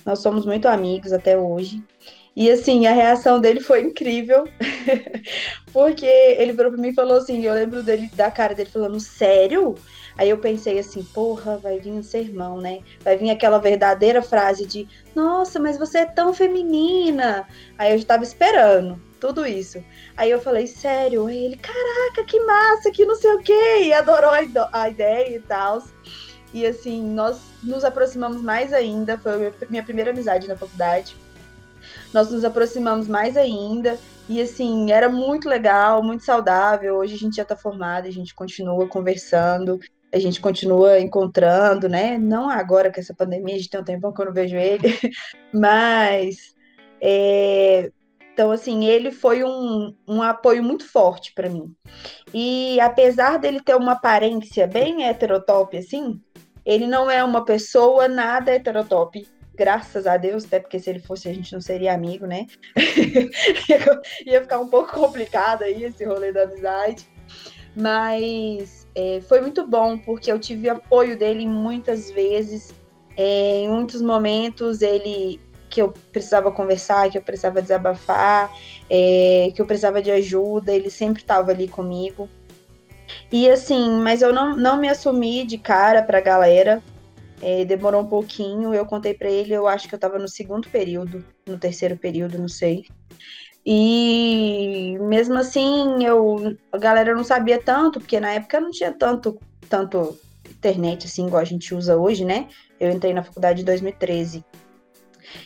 [0.09, 1.85] Nós somos muito amigos até hoje.
[2.35, 4.45] E assim, a reação dele foi incrível,
[5.71, 8.99] porque ele virou pra mim e falou assim: eu lembro dele, da cara dele falando,
[8.99, 9.75] sério?
[10.17, 12.81] Aí eu pensei assim, porra, vai vir um sermão, né?
[13.03, 17.47] Vai vir aquela verdadeira frase de, nossa, mas você é tão feminina.
[17.77, 19.85] Aí eu já tava esperando tudo isso.
[20.17, 21.27] Aí eu falei, sério?
[21.27, 24.31] Aí ele, caraca, que massa, que não sei o quê, e adorou
[24.73, 25.83] a, ideia e tal.
[26.53, 31.17] E assim, nós nos aproximamos mais ainda, foi a minha primeira amizade na faculdade.
[32.13, 36.97] Nós nos aproximamos mais ainda, e assim, era muito legal, muito saudável.
[36.97, 39.79] Hoje a gente já tá formado, a gente continua conversando,
[40.13, 42.19] a gente continua encontrando, né?
[42.19, 44.99] Não agora com essa pandemia, a gente tem um tempão que eu não vejo ele,
[45.53, 46.55] mas.
[47.01, 47.91] É...
[48.33, 51.75] Então, assim, ele foi um, um apoio muito forte para mim.
[52.33, 56.21] E apesar dele ter uma aparência bem heterotop, assim,
[56.69, 61.27] ele não é uma pessoa nada heterotop, graças a Deus, até porque se ele fosse
[61.27, 62.47] a gente não seria amigo, né?
[64.27, 67.09] Ia ficar um pouco complicado aí esse rolê da amizade.
[67.75, 72.75] Mas é, foi muito bom, porque eu tive apoio dele muitas vezes.
[73.17, 78.53] É, em muitos momentos ele que eu precisava conversar, que eu precisava desabafar,
[78.91, 82.29] é, que eu precisava de ajuda, ele sempre estava ali comigo.
[83.31, 86.83] E assim, mas eu não, não me assumi de cara pra galera.
[87.41, 90.69] É, demorou um pouquinho, eu contei para ele, eu acho que eu tava no segundo
[90.69, 92.85] período, no terceiro período, não sei.
[93.65, 99.39] E mesmo assim, eu, a galera não sabia tanto, porque na época não tinha tanto,
[99.69, 100.19] tanto
[100.49, 102.49] internet assim, igual a gente usa hoje, né?
[102.81, 104.45] Eu entrei na faculdade em 2013.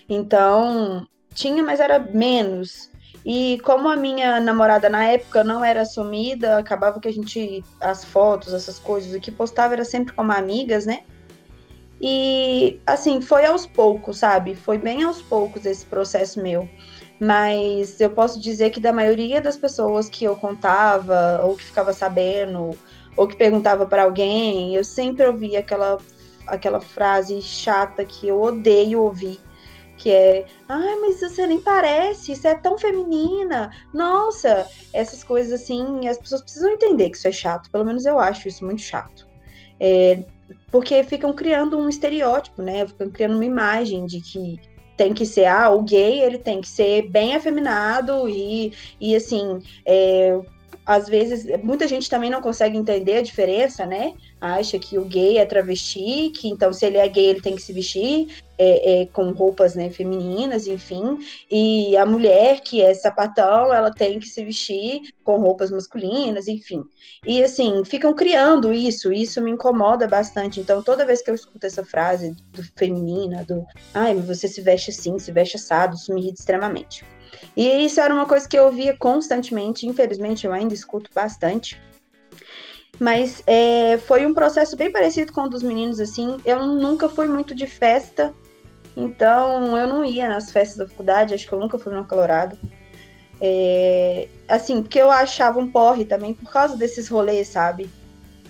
[0.09, 2.92] Então, tinha, mas era menos.
[3.25, 8.05] E como a minha namorada na época não era assumida, acabava que a gente, as
[8.05, 11.05] fotos, essas coisas, o que postava era sempre como amigas, né?
[12.01, 14.57] E assim, foi aos poucos, sabe?
[14.57, 16.69] Foi bem aos poucos esse processo meu.
[17.21, 21.93] Mas eu posso dizer que da maioria das pessoas que eu contava, ou que ficava
[21.93, 22.77] sabendo,
[23.17, 25.99] ou que perguntava para alguém, eu sempre ouvia aquela,
[26.45, 29.39] aquela frase chata que eu odeio ouvir
[30.03, 33.71] que é, ai, mas você nem parece, você é tão feminina.
[33.95, 37.71] Nossa, essas coisas assim, as pessoas precisam entender que isso é chato.
[37.71, 39.29] Pelo menos eu acho isso muito chato.
[39.79, 40.25] É,
[40.73, 42.85] porque ficam criando um estereótipo, né?
[42.85, 44.59] Ficam criando uma imagem de que
[44.97, 49.61] tem que ser, ah, o gay ele tem que ser bem afeminado e, e assim,
[49.87, 50.37] é,
[50.85, 54.14] às vezes, muita gente também não consegue entender a diferença, né?
[54.40, 57.62] Acha que o gay é travesti, que então se ele é gay ele tem que
[57.62, 58.27] se vestir
[58.59, 61.18] é, é, com roupas né, femininas, enfim.
[61.49, 66.83] E a mulher que é sapatão, ela tem que se vestir com roupas masculinas, enfim.
[67.25, 70.59] E assim, ficam criando isso, e isso me incomoda bastante.
[70.59, 73.64] Então, toda vez que eu escuto essa frase do feminina, do
[73.95, 77.05] ai, você se veste assim, se veste assado, isso me irrita extremamente.
[77.57, 81.81] E isso era uma coisa que eu ouvia constantemente, infelizmente eu ainda escuto bastante.
[82.99, 86.37] Mas é, foi um processo bem parecido com o dos meninos, assim.
[86.45, 88.33] Eu nunca fui muito de festa,
[88.97, 92.57] então eu não ia nas festas da faculdade, acho que eu nunca fui no Colorado.
[93.40, 97.90] É, assim, porque eu achava um porre também por causa desses rolês, sabe?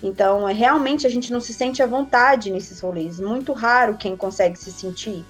[0.03, 3.21] Então, é, realmente a gente não se sente à vontade nesses rolês.
[3.21, 5.25] Muito raro quem consegue se sentir.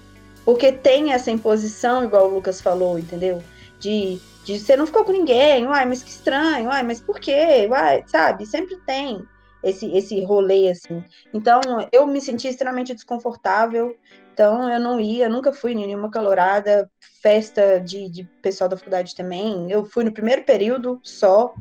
[0.45, 3.43] Porque tem essa imposição, igual o Lucas falou, entendeu?
[3.79, 7.67] De, de você não ficou com ninguém, uai, mas que estranho, uai, mas por quê?
[7.71, 8.45] Uai, sabe?
[8.47, 9.23] Sempre tem
[9.63, 11.05] esse, esse rolê, assim.
[11.33, 11.61] Então,
[11.93, 13.97] eu me senti extremamente desconfortável.
[14.33, 16.91] Então, eu não ia, nunca fui em nenhuma calorada,
[17.23, 19.71] festa de, de pessoal da faculdade também.
[19.71, 21.55] Eu fui no primeiro período só.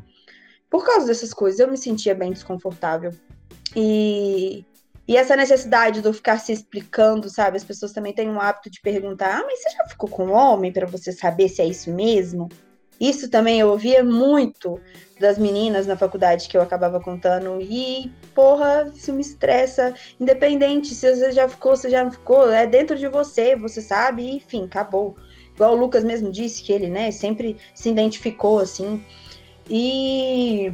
[0.68, 3.12] Por causa dessas coisas, eu me sentia bem desconfortável.
[3.76, 4.64] E,
[5.06, 7.56] e essa necessidade de eu ficar se explicando, sabe?
[7.56, 10.32] As pessoas também têm um hábito de perguntar: ah, mas você já ficou com um
[10.32, 12.48] homem para você saber se é isso mesmo?
[13.00, 14.80] Isso também eu ouvia muito
[15.18, 17.58] das meninas na faculdade que eu acabava contando.
[17.60, 19.92] E, porra, isso me estressa.
[20.20, 24.36] Independente se você já ficou, se já não ficou, é dentro de você, você sabe,
[24.36, 25.16] enfim, acabou.
[25.52, 29.04] Igual o Lucas mesmo disse que ele, né, sempre se identificou assim.
[29.68, 30.72] E.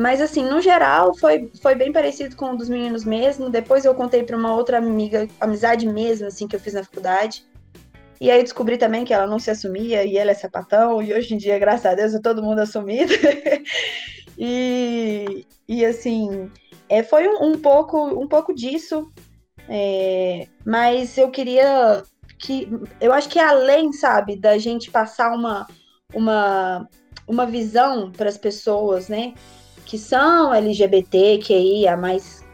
[0.00, 3.50] Mas, assim, no geral, foi, foi bem parecido com o dos meninos mesmo.
[3.50, 7.44] Depois eu contei para uma outra amiga, amizade mesmo, assim, que eu fiz na faculdade.
[8.18, 11.34] E aí descobri também que ela não se assumia e ela é sapatão, e hoje
[11.34, 13.12] em dia, graças a Deus, é todo mundo assumido.
[14.38, 16.50] e, e assim,
[16.88, 19.12] é, foi um, um, pouco, um pouco disso,
[19.68, 22.02] é, mas eu queria
[22.38, 22.68] que.
[23.02, 25.66] Eu acho que é além, sabe, da gente passar uma,
[26.14, 26.88] uma,
[27.28, 29.34] uma visão para as pessoas, né?
[29.90, 32.44] Que são LGBT, QIA, mas,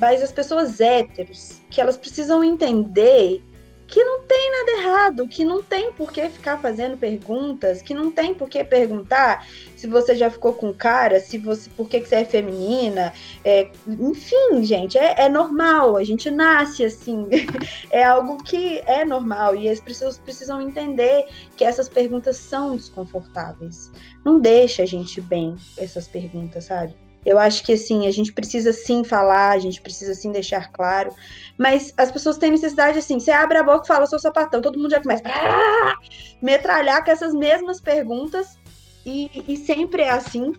[0.00, 3.40] mas as pessoas héteros, que elas precisam entender
[3.86, 8.10] que não tem nada errado, que não tem por que ficar fazendo perguntas, que não
[8.10, 9.46] tem por que perguntar
[9.84, 13.12] se você já ficou com cara, se você, por que, que você é feminina,
[13.44, 17.28] é, enfim, gente, é, é, normal, a gente nasce assim,
[17.92, 23.92] é algo que é normal e as pessoas precisam entender que essas perguntas são desconfortáveis.
[24.24, 26.96] Não deixa a gente bem essas perguntas, sabe?
[27.22, 31.14] Eu acho que assim, a gente precisa sim falar, a gente precisa sim deixar claro,
[31.58, 34.78] mas as pessoas têm necessidade assim, você abre a boca e fala, sou sapatão, todo
[34.78, 35.94] mundo já começa a
[36.40, 38.58] metralhar com essas mesmas perguntas,
[39.04, 40.52] e, e sempre é assim.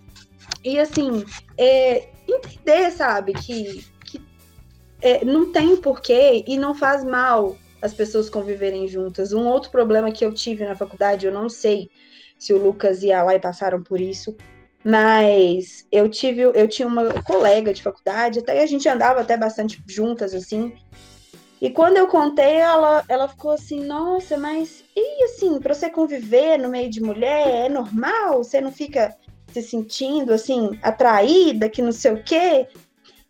[0.64, 1.24] E assim,
[1.58, 4.22] é, entender, sabe, que, que
[5.02, 9.32] é, não tem porquê e não faz mal as pessoas conviverem juntas.
[9.32, 11.90] Um outro problema que eu tive na faculdade, eu não sei
[12.38, 14.36] se o Lucas e a Lai passaram por isso,
[14.84, 19.82] mas eu tive, eu tinha uma colega de faculdade, até a gente andava até bastante
[19.88, 20.74] juntas, assim.
[21.62, 26.58] E quando eu contei, ela, ela ficou assim, nossa, mas e assim, para você conviver
[26.58, 28.44] no meio de mulher, é normal?
[28.44, 29.16] Você não fica
[29.52, 32.68] se sentindo assim, atraída, que não sei o quê?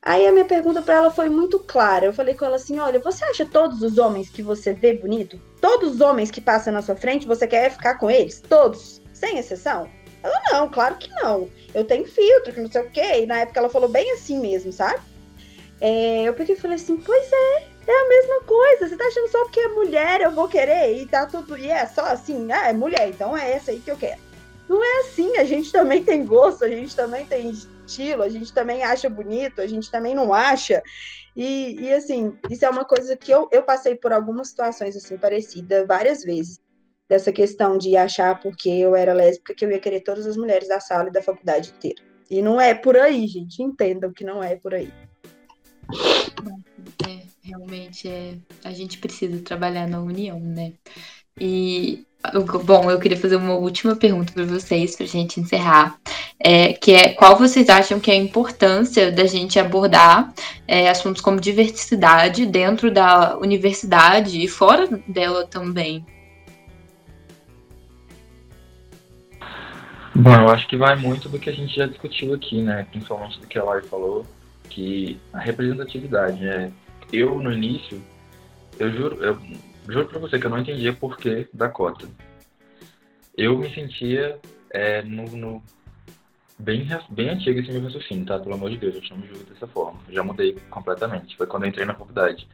[0.02, 2.06] Aí a minha pergunta para ela foi muito clara.
[2.06, 5.40] Eu falei com ela assim: olha, você acha todos os homens que você vê bonito?
[5.60, 8.40] Todos os homens que passam na sua frente, você quer ficar com eles?
[8.42, 9.90] Todos, sem exceção?
[10.22, 11.50] Ela, não, claro que não.
[11.74, 13.22] Eu tenho filtro, que não sei o quê.
[13.22, 15.00] E na época ela falou bem assim mesmo, sabe?
[15.82, 18.88] É, eu peguei e falei assim, pois é, é a mesma coisa.
[18.88, 21.58] Você tá achando só porque é mulher eu vou querer e tá tudo.
[21.58, 24.20] E é só assim, ah, é mulher, então é essa aí que eu quero.
[24.68, 28.52] Não é assim, a gente também tem gosto, a gente também tem estilo, a gente
[28.52, 30.82] também acha bonito, a gente também não acha.
[31.36, 35.18] E, e assim, isso é uma coisa que eu, eu passei por algumas situações assim
[35.18, 36.60] parecidas várias vezes
[37.08, 40.68] dessa questão de achar porque eu era lésbica que eu ia querer todas as mulheres
[40.68, 42.02] da sala e da faculdade inteira.
[42.30, 43.62] E não é por aí, gente.
[43.62, 44.92] Entendam que não é por aí.
[47.46, 48.34] Realmente é.
[48.64, 50.74] A gente precisa trabalhar na união, né?
[51.40, 52.04] E
[52.64, 55.96] bom, eu queria fazer uma última pergunta para vocês para a gente encerrar,
[56.40, 60.34] é, que é qual vocês acham que é a importância da gente abordar
[60.68, 66.04] é, assuntos como diversidade dentro da universidade e fora dela também?
[70.16, 72.88] Bom, eu acho que vai muito do que a gente já discutiu aqui, né?
[72.90, 74.26] Principalmente do que a Lari falou,
[74.70, 76.72] que a representatividade, é
[77.12, 78.02] Eu, no início,
[78.80, 79.40] eu juro, eu
[79.88, 82.08] juro pra você que eu não entendia porquê da cota.
[83.38, 84.40] Eu me sentia
[84.72, 85.64] é, no, no,
[86.58, 88.40] bem, bem antigo esse meu raciocínio, tá?
[88.40, 90.00] Pelo amor de Deus, eu não me julgo dessa forma.
[90.10, 91.36] Já mudei completamente.
[91.36, 92.48] Foi quando eu entrei na faculdade.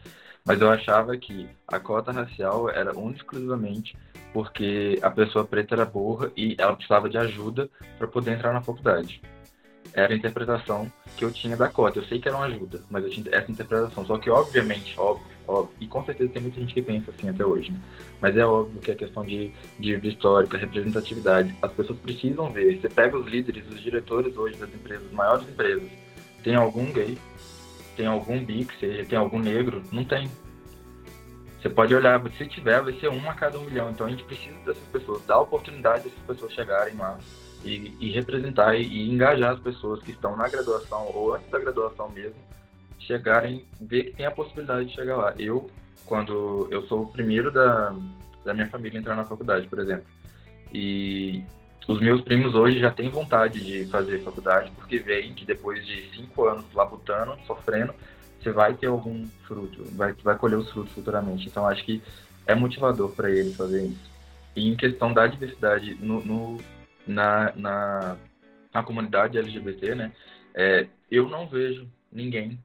[0.43, 3.95] Mas eu achava que a cota racial era única exclusivamente
[4.33, 8.61] porque a pessoa preta era burra e ela precisava de ajuda para poder entrar na
[8.61, 9.21] faculdade.
[9.93, 11.99] Era a interpretação que eu tinha da cota.
[11.99, 14.05] Eu sei que era uma ajuda, mas eu tinha essa interpretação.
[14.05, 17.45] Só que, obviamente, óbvio, óbvio, e com certeza tem muita gente que pensa assim até
[17.45, 17.79] hoje, né?
[18.21, 22.79] mas é óbvio que a questão de, de histórica, representatividade, as pessoas precisam ver.
[22.79, 25.89] Você pega os líderes, os diretores hoje das empresas, maiores empresas,
[26.43, 27.17] tem algum gay,
[27.95, 29.83] tem algum bi, que seja, tem algum negro?
[29.91, 30.29] Não tem
[31.61, 33.89] Você pode olhar, se tiver, vai ser uma a cada um milhão.
[33.91, 37.19] Então a gente precisa dessas pessoas, dar oportunidade dessas pessoas chegarem lá
[37.63, 41.59] e, e representar e, e, engajar as pessoas que estão na graduação ou antes da
[41.59, 42.35] graduação mesmo,
[42.99, 45.33] chegarem, ver que tem a possibilidade de chegar lá.
[45.37, 45.69] Eu,
[46.05, 47.95] quando eu sou o primeiro da,
[48.43, 50.05] da minha família a entrar na faculdade, por exemplo,
[50.73, 51.43] e
[51.87, 56.09] os meus primos hoje já têm vontade de fazer faculdade porque veem que depois de
[56.15, 57.93] cinco anos labutando, sofrendo,
[58.39, 61.47] você vai ter algum fruto, vai, vai colher os frutos futuramente.
[61.47, 62.01] Então acho que
[62.45, 64.11] é motivador para eles fazer isso.
[64.55, 66.57] E em questão da diversidade no, no
[67.07, 68.17] na, na,
[68.73, 70.11] na, comunidade LGBT, né,
[70.53, 72.59] é, eu não vejo ninguém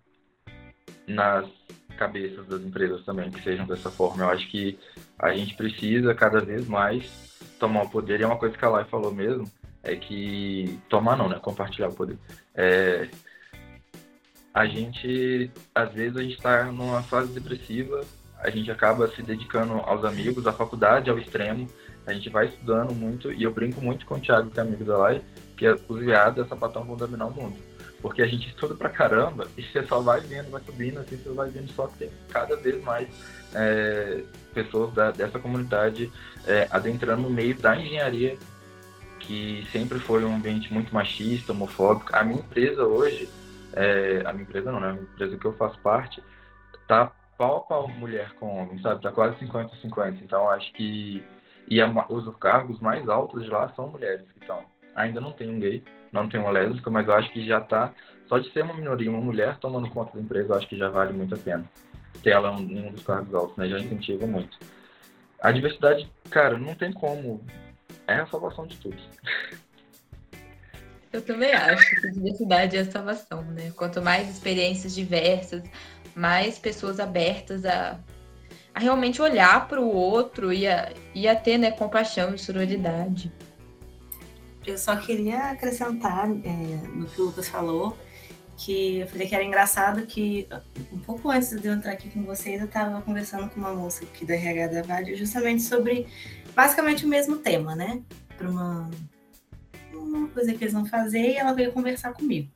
[1.06, 1.48] nas
[1.96, 4.24] cabeças das empresas também que sejam dessa forma.
[4.24, 4.78] Eu acho que
[5.18, 8.68] a gente precisa cada vez mais tomar o poder, e é uma coisa que a
[8.68, 9.50] Lai falou mesmo,
[9.82, 11.38] é que tomar não, né?
[11.38, 12.18] Compartilhar o poder.
[12.54, 13.08] É,
[14.52, 18.00] a gente, às vezes, a gente está numa fase depressiva,
[18.38, 21.68] a gente acaba se dedicando aos amigos, à faculdade ao extremo,
[22.06, 24.84] a gente vai estudando muito, e eu brinco muito com o Thiago, que é amigo
[24.84, 25.22] da Lai,
[25.56, 27.56] que os viados e sapatão vão dominar o mundo.
[28.00, 31.30] Porque a gente estuda pra caramba e você só vai vendo, vai subindo, assim, você
[31.30, 33.08] vai vendo só que tem cada vez mais
[33.54, 34.22] é,
[34.54, 36.12] pessoas da, dessa comunidade
[36.46, 38.36] é, adentrando no meio da engenharia,
[39.18, 42.14] que sempre foi um ambiente muito machista, homofóbico.
[42.14, 43.28] A minha empresa hoje,
[43.72, 44.90] é, a minha empresa não, né?
[44.90, 46.22] A empresa que eu faço parte,
[46.86, 49.02] tá pau a pau mulher com homem, sabe?
[49.02, 50.22] Tá quase 50-50.
[50.22, 51.22] Então acho que.
[51.68, 54.64] E a, os cargos mais altos de lá são mulheres que estão.
[54.94, 57.92] Ainda não tem um gay, não tem uma lésbica, mas eu acho que já tá.
[58.28, 60.88] Só de ser uma minoria, uma mulher tomando conta da empresa, eu acho que já
[60.88, 61.64] vale muito a pena.
[62.22, 63.68] Ter ela em um dos cargos altos, né?
[63.68, 64.58] Já incentiva muito.
[65.40, 67.44] A diversidade, cara, não tem como.
[68.06, 68.96] É a salvação de tudo.
[71.12, 73.72] Eu também acho que a diversidade é a salvação, né?
[73.76, 75.62] Quanto mais experiências diversas,
[76.14, 77.98] mais pessoas abertas a,
[78.76, 83.32] a realmente olhar para o outro e a, e a ter né, compaixão e sororidade.
[84.66, 87.96] Eu só queria acrescentar é, no que o Lucas falou,
[88.54, 90.46] que eu falei que era engraçado que
[90.92, 94.04] um pouco antes de eu entrar aqui com vocês, eu estava conversando com uma moça
[94.04, 96.06] aqui da RH da Vale justamente sobre
[96.54, 98.02] basicamente o mesmo tema, né?
[98.36, 98.90] Para uma,
[99.94, 102.50] uma coisa que eles vão fazer e ela veio conversar comigo.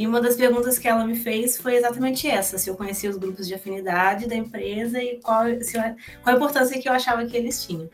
[0.00, 3.18] E uma das perguntas que ela me fez foi exatamente essa: se eu conhecia os
[3.18, 5.82] grupos de afinidade da empresa e qual, se eu,
[6.22, 7.86] qual a importância que eu achava que eles tinham.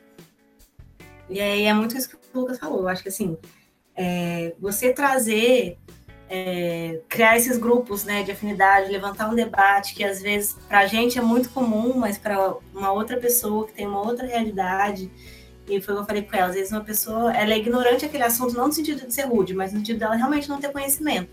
[1.28, 2.82] E aí é muito isso que o Lucas falou.
[2.82, 3.36] Eu acho que assim,
[3.96, 5.78] é, você trazer
[6.30, 10.86] é, criar esses grupos né, de afinidade, levantar um debate que às vezes para a
[10.86, 15.10] gente é muito comum, mas para uma outra pessoa que tem uma outra realidade,
[15.68, 18.04] e foi o que eu falei com ela, às vezes uma pessoa ela é ignorante
[18.04, 20.70] aquele assunto, não no sentido de ser rude, mas no sentido dela realmente não ter
[20.70, 21.30] conhecimento.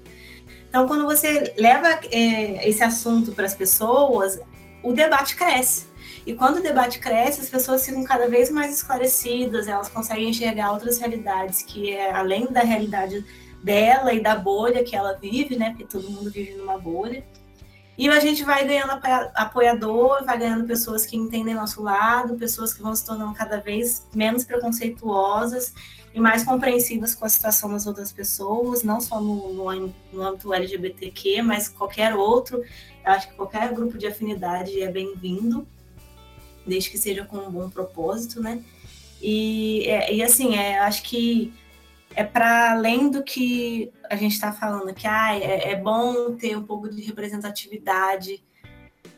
[0.74, 4.39] Então, quando você leva é, esse assunto para as pessoas,
[4.82, 5.86] o debate cresce.
[6.26, 10.71] E quando o debate cresce, as pessoas ficam cada vez mais esclarecidas, elas conseguem enxergar
[10.71, 13.24] outras realidades que é além da realidade
[13.63, 15.69] dela e da bolha que ela vive, né?
[15.69, 17.24] Porque todo mundo vive numa bolha.
[17.95, 18.99] E a gente vai ganhando
[19.36, 24.07] apoiador, vai ganhando pessoas que entendem nosso lado, pessoas que vão se tornando cada vez
[24.11, 25.71] menos preconceituosas
[26.14, 30.53] e mais compreensivas com a situação das outras pessoas, não só no, no, no âmbito
[30.53, 32.64] LGBTQ, mas qualquer outro.
[33.03, 35.68] Eu acho que qualquer grupo de afinidade é bem-vindo,
[36.66, 38.64] desde que seja com um bom propósito, né?
[39.22, 41.51] E, é, e assim, é, acho que
[42.16, 46.55] é para além do que a gente está falando, que ah, é, é, bom ter
[46.55, 48.43] um pouco de representatividade.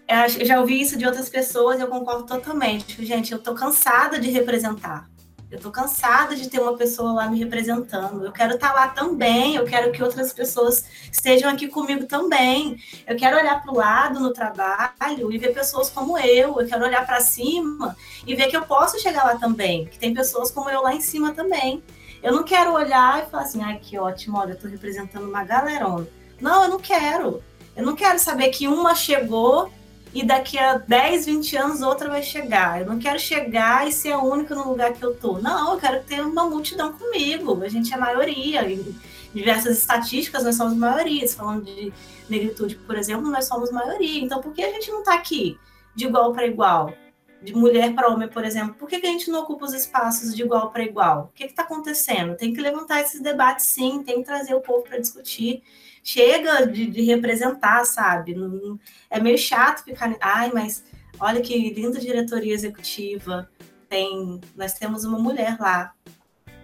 [0.08, 2.86] Eu, eu já ouvi isso de outras pessoas eu concordo totalmente.
[2.86, 5.10] Tipo, gente, eu estou cansada de representar.
[5.56, 8.26] Eu estou cansada de ter uma pessoa lá me representando.
[8.26, 9.56] Eu quero estar tá lá também.
[9.56, 12.78] Eu quero que outras pessoas estejam aqui comigo também.
[13.08, 16.60] Eu quero olhar para o lado no trabalho e ver pessoas como eu.
[16.60, 17.96] Eu quero olhar para cima
[18.28, 19.86] e ver que eu posso chegar lá também.
[19.86, 21.82] Que tem pessoas como eu lá em cima também.
[22.22, 25.46] Eu não quero olhar e falar assim, ai, que ótimo, olha, eu tô representando uma
[25.46, 26.06] galerona.
[26.42, 27.42] Não, eu não quero.
[27.78, 29.72] Eu não quero saber que uma chegou
[30.16, 32.80] e daqui a 10, 20 anos outra vai chegar.
[32.80, 35.40] Eu não quero chegar e ser a única no lugar que eu tô.
[35.40, 37.62] Não, eu quero ter uma multidão comigo.
[37.62, 38.72] A gente é maioria.
[38.72, 38.96] Em
[39.34, 41.28] diversas estatísticas, nós somos maioria.
[41.28, 41.92] Falando de
[42.30, 44.24] negritude, por exemplo, nós somos maioria.
[44.24, 45.60] Então, por que a gente não tá aqui
[45.94, 46.94] de igual para igual?
[47.42, 50.36] de mulher para homem, por exemplo, por que, que, a gente não ocupa os espaços
[50.36, 51.30] de igual para igual?
[51.32, 52.36] O que está acontecendo?
[52.36, 55.62] Tem que levantar esses debates, sim, tem que trazer o povo para discutir.
[56.08, 58.36] Chega de, de representar, sabe?
[58.36, 58.80] Não,
[59.10, 60.16] é meio chato ficar.
[60.22, 60.84] Ai, mas
[61.20, 63.50] olha que linda diretoria executiva.
[63.90, 65.96] Tem, nós temos uma mulher lá.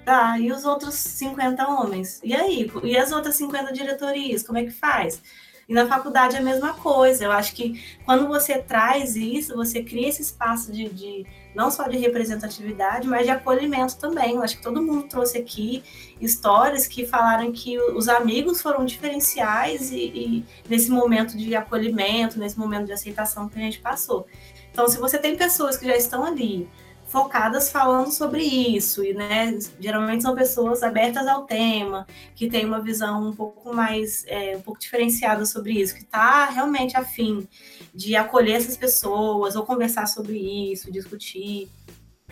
[0.06, 2.22] Tá, e os outros 50 homens?
[2.24, 2.72] E aí?
[2.84, 4.44] E as outras 50 diretorias?
[4.44, 5.20] Como é que faz?
[5.68, 7.24] E na faculdade é a mesma coisa.
[7.24, 11.26] Eu acho que quando você traz isso, você cria esse espaço de, de
[11.56, 14.36] não só de representatividade, mas de acolhimento também.
[14.36, 15.84] Eu acho que todo mundo trouxe aqui
[16.20, 22.58] histórias que falaram que os amigos foram diferenciais e, e nesse momento de acolhimento, nesse
[22.58, 24.26] momento de aceitação que a gente passou.
[24.72, 26.70] Então, se você tem pessoas que já estão ali
[27.12, 32.80] focadas falando sobre isso, e né, geralmente são pessoas abertas ao tema, que tem uma
[32.80, 37.46] visão um pouco mais, é, um pouco diferenciada sobre isso, que está realmente afim
[37.94, 40.38] de acolher essas pessoas, ou conversar sobre
[40.72, 41.70] isso, discutir.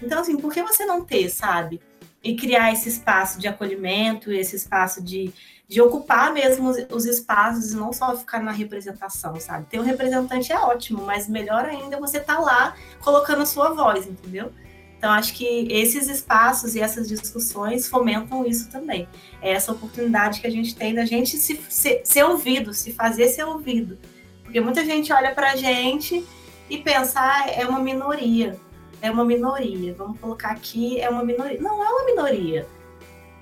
[0.02, 1.82] Então, assim, por que você não ter, sabe?
[2.24, 5.34] E criar esse espaço de acolhimento, esse espaço de,
[5.68, 9.66] de ocupar mesmo os, os espaços e não só ficar na representação, sabe?
[9.66, 13.74] Ter um representante é ótimo, mas melhor ainda é você tá lá colocando a sua
[13.74, 14.54] voz, entendeu?
[15.00, 19.08] Então, acho que esses espaços e essas discussões fomentam isso também.
[19.42, 23.30] É essa oportunidade que a gente tem da gente se, ser, ser ouvido, se fazer
[23.30, 23.98] ser ouvido.
[24.44, 26.22] Porque muita gente olha para a gente
[26.70, 28.60] e pensa, ah, é uma minoria.
[29.02, 29.96] É uma minoria.
[29.98, 31.62] Vamos colocar aqui, é uma minoria.
[31.62, 32.68] Não é uma minoria.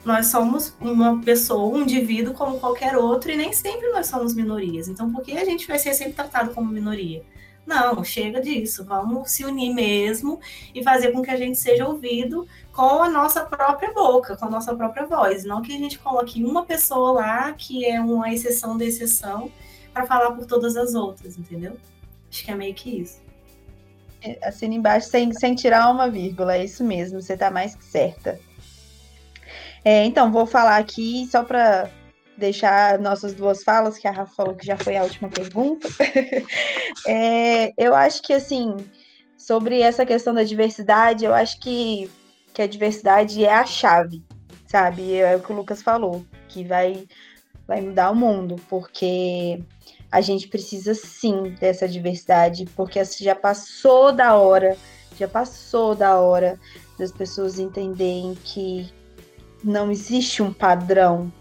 [0.06, 4.88] Nós somos uma pessoa, um indivíduo como qualquer outro, e nem sempre nós somos minorias.
[4.88, 7.24] Então, por que a gente vai ser sempre tratado como minoria?
[7.68, 8.86] Não, chega disso.
[8.86, 10.40] Vamos se unir mesmo
[10.74, 14.50] e fazer com que a gente seja ouvido com a nossa própria boca, com a
[14.50, 15.44] nossa própria voz.
[15.44, 19.52] Não que a gente coloque uma pessoa lá que é uma exceção da exceção
[19.94, 21.76] para falar por todas as outras, entendeu?
[22.32, 23.22] Acho que é meio que isso.
[24.22, 27.84] É, assina embaixo sem, sem tirar uma vírgula, é isso mesmo, você está mais que
[27.84, 28.40] certa.
[29.84, 31.90] É, então, vou falar aqui só para
[32.38, 35.88] deixar nossas duas falas, que a Rafa falou que já foi a última pergunta.
[37.08, 38.76] é, eu acho que, assim,
[39.38, 42.10] sobre essa questão da diversidade, eu acho que,
[42.54, 44.24] que a diversidade é a chave,
[44.68, 45.16] sabe?
[45.16, 47.08] É o que o Lucas falou, que vai,
[47.68, 49.60] vai mudar o mundo, porque
[50.12, 54.78] a gente precisa sim dessa diversidade, porque já passou da hora,
[55.18, 56.60] já passou da hora
[56.98, 58.92] das pessoas entenderem que
[59.64, 61.32] não existe um padrão,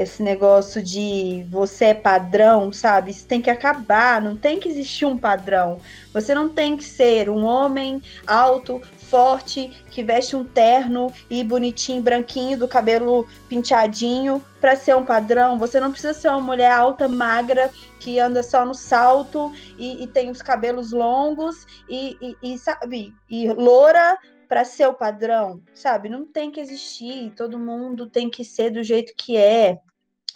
[0.00, 3.10] esse negócio de você é padrão, sabe?
[3.10, 5.78] Isso tem que acabar, não tem que existir um padrão.
[6.12, 12.00] Você não tem que ser um homem alto, forte, que veste um terno e bonitinho,
[12.00, 15.58] branquinho, do cabelo penteadinho para ser um padrão.
[15.58, 20.06] Você não precisa ser uma mulher alta, magra, que anda só no salto e, e
[20.06, 24.16] tem os cabelos longos e, e, e sabe, e loura
[24.48, 26.08] para ser o padrão, sabe?
[26.08, 29.78] Não tem que existir, todo mundo tem que ser do jeito que é.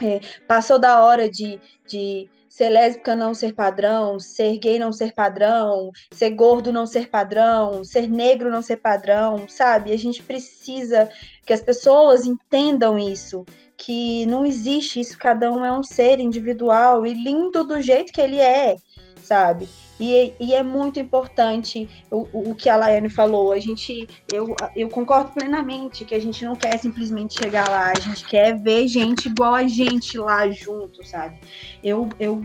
[0.03, 5.13] É passou da hora de, de ser lésbica não ser padrão, ser gay não ser
[5.13, 9.93] padrão, ser gordo não ser padrão, ser negro não ser padrão, sabe?
[9.93, 11.11] A gente precisa
[11.45, 13.45] que as pessoas entendam isso,
[13.77, 18.21] que não existe isso, cada um é um ser individual e lindo do jeito que
[18.21, 18.77] ele é,
[19.21, 19.69] sabe?
[19.99, 23.53] E, e, é muito importante o, o que a Laiane falou.
[23.53, 28.01] A gente, eu, eu concordo plenamente que a gente não quer simplesmente chegar lá, a
[28.01, 31.39] gente quer ver gente igual a gente lá junto, sabe?
[31.83, 32.45] Eu, eu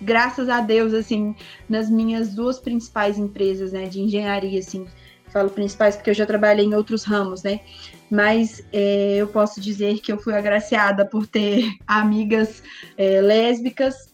[0.00, 1.34] graças a Deus, assim,
[1.68, 4.86] nas minhas duas principais empresas, né, de engenharia, assim,
[5.28, 7.60] falo principais porque eu já trabalhei em outros ramos, né?
[8.10, 12.62] Mas é, eu posso dizer que eu fui agraciada por ter amigas
[12.96, 14.13] é, lésbicas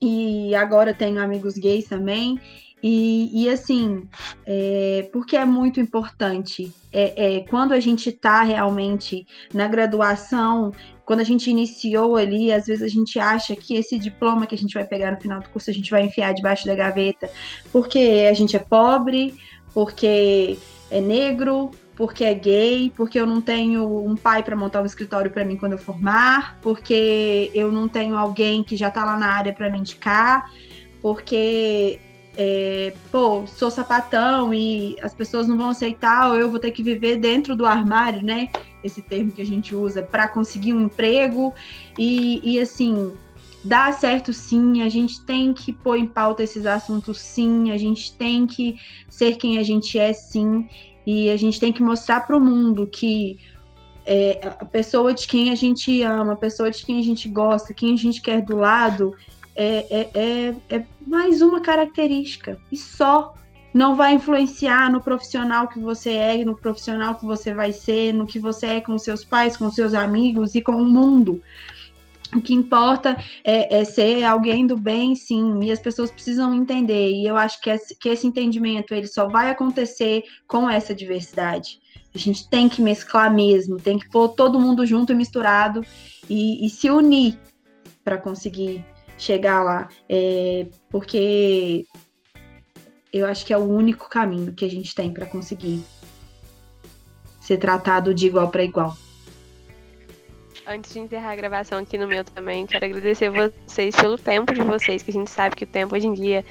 [0.00, 2.40] e agora tenho amigos gays também.
[2.82, 4.06] E, e assim,
[4.46, 10.72] é, porque é muito importante, é, é quando a gente está realmente na graduação,
[11.04, 14.58] quando a gente iniciou ali, às vezes a gente acha que esse diploma que a
[14.58, 17.28] gente vai pegar no final do curso, a gente vai enfiar debaixo da gaveta,
[17.72, 19.34] porque a gente é pobre,
[19.74, 20.56] porque
[20.90, 25.32] é negro, porque é gay, porque eu não tenho um pai para montar um escritório
[25.32, 29.26] para mim quando eu formar, porque eu não tenho alguém que já está lá na
[29.26, 30.48] área para me indicar,
[31.02, 31.98] porque
[32.36, 36.84] é, pô, sou sapatão e as pessoas não vão aceitar, ou eu vou ter que
[36.84, 38.48] viver dentro do armário, né?
[38.84, 41.52] Esse termo que a gente usa para conseguir um emprego
[41.98, 43.12] e, e assim
[43.64, 48.16] dá certo sim, a gente tem que pôr em pauta esses assuntos sim, a gente
[48.16, 48.76] tem que
[49.08, 50.68] ser quem a gente é sim.
[51.10, 53.38] E a gente tem que mostrar para o mundo que
[54.04, 57.72] é, a pessoa de quem a gente ama, a pessoa de quem a gente gosta,
[57.72, 59.16] quem a gente quer do lado,
[59.56, 62.58] é, é, é, é mais uma característica.
[62.70, 63.32] E só
[63.72, 68.26] não vai influenciar no profissional que você é, no profissional que você vai ser, no
[68.26, 71.40] que você é com seus pais, com seus amigos e com o mundo.
[72.34, 77.10] O que importa é, é, ser alguém do bem, sim, e as pessoas precisam entender.
[77.10, 81.80] E eu acho que esse, que esse entendimento ele só vai acontecer com essa diversidade.
[82.14, 85.82] A gente tem que mesclar mesmo, tem que pôr todo mundo junto e misturado
[86.28, 87.38] e, e se unir
[88.04, 88.84] para conseguir
[89.16, 91.84] chegar lá, é, porque
[93.12, 95.82] eu acho que é o único caminho que a gente tem para conseguir
[97.40, 98.96] ser tratado de igual para igual.
[100.70, 104.60] Antes de encerrar a gravação aqui no meu também, quero agradecer vocês pelo tempo de
[104.60, 106.44] vocês, que a gente sabe que o tempo hoje em dia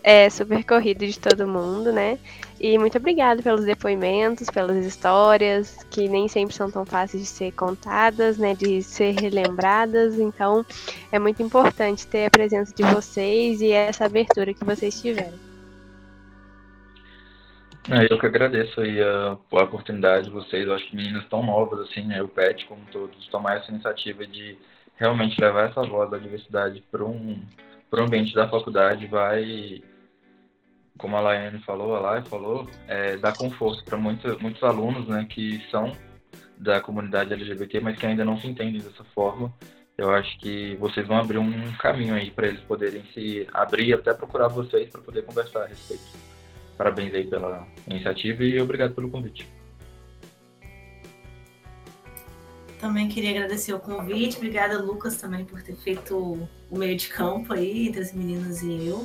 [0.00, 2.20] é super corrido de todo mundo, né?
[2.60, 7.50] E muito obrigada pelos depoimentos, pelas histórias, que nem sempre são tão fáceis de ser
[7.50, 8.54] contadas, né?
[8.54, 10.20] De ser relembradas.
[10.20, 10.64] Então,
[11.10, 15.47] é muito importante ter a presença de vocês e essa abertura que vocês tiveram.
[17.90, 20.66] É, eu que agradeço aí a, a oportunidade de vocês.
[20.66, 22.22] Eu acho que meninas tão novas assim, né?
[22.22, 24.58] O PET, como todos, tomar essa iniciativa de
[24.96, 27.40] realmente levar essa voz da diversidade para um,
[27.92, 29.82] um ambiente da faculdade vai,
[30.98, 35.26] como a Laiane falou, a Lai falou, é, dar conforto para muitos, muitos alunos né,
[35.28, 35.92] que são
[36.58, 39.50] da comunidade LGBT, mas que ainda não se entendem dessa forma.
[39.96, 43.94] Eu acho que vocês vão abrir um caminho aí para eles poderem se abrir e
[43.94, 46.37] até procurar vocês para poder conversar a respeito.
[46.78, 49.48] Parabéns aí pela iniciativa e obrigado pelo convite.
[52.78, 54.36] Também queria agradecer o convite.
[54.36, 58.86] Obrigada, Lucas, também por ter feito o meio de campo aí entre as meninas e
[58.86, 59.04] eu.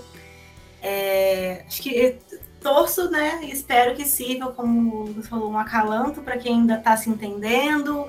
[0.83, 2.19] É, acho que
[2.61, 3.39] torço, né?
[3.43, 8.07] E espero que sirva como você falou, um acalanto para quem ainda está se entendendo,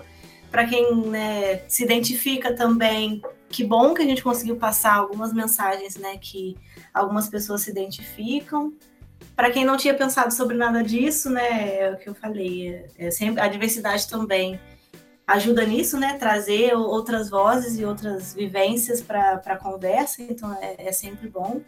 [0.50, 3.22] para quem né, se identifica também.
[3.48, 6.18] Que bom que a gente conseguiu passar algumas mensagens, né?
[6.18, 6.54] Que
[6.92, 8.74] algumas pessoas se identificam
[9.34, 13.10] para quem não tinha pensado sobre nada disso, né, é o que eu falei, é,
[13.10, 14.60] sempre a diversidade também
[15.26, 20.92] ajuda nisso, né, trazer outras vozes e outras vivências para a conversa, então é, é,
[20.92, 21.60] sempre bom.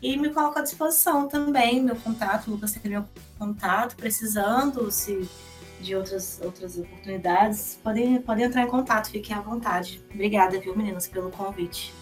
[0.00, 3.04] E me coloco à disposição também, meu contato, Lucas tem meu
[3.38, 5.28] contato, precisando se
[5.80, 10.02] de outras, outras oportunidades, podem, podem entrar em contato, fiquem à vontade.
[10.12, 11.94] Obrigada, viu, meninas, pelo convite.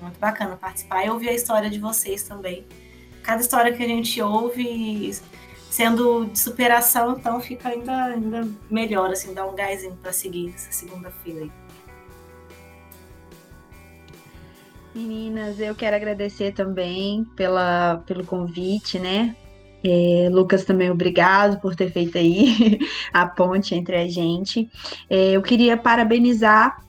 [0.00, 2.66] Muito bacana participar e ouvir a história de vocês também
[3.28, 5.12] cada história que a gente ouve
[5.68, 10.72] sendo de superação, então fica ainda, ainda melhor, assim, dá um gásinho para seguir essa
[10.72, 11.46] segunda-feira.
[14.94, 19.36] Meninas, eu quero agradecer também pela, pelo convite, né?
[19.84, 22.78] É, Lucas, também obrigado por ter feito aí
[23.12, 24.70] a ponte entre a gente.
[25.10, 26.82] É, eu queria parabenizar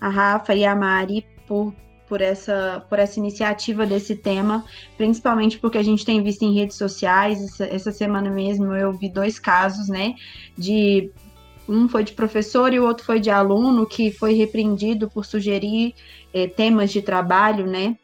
[0.00, 1.74] a Rafa e a Mari por
[2.12, 4.66] por essa, por essa iniciativa desse tema,
[4.98, 9.08] principalmente porque a gente tem visto em redes sociais, essa, essa semana mesmo eu vi
[9.08, 10.14] dois casos, né,
[10.54, 11.10] de
[11.66, 15.94] um foi de professor e o outro foi de aluno que foi repreendido por sugerir
[16.34, 17.96] eh, temas de trabalho, né,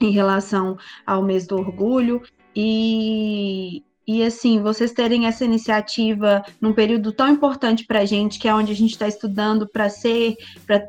[0.00, 0.76] em relação
[1.06, 2.22] ao mês do orgulho.
[2.56, 8.46] E, e assim, vocês terem essa iniciativa num período tão importante para a gente, que
[8.46, 10.36] é onde a gente está estudando para ser,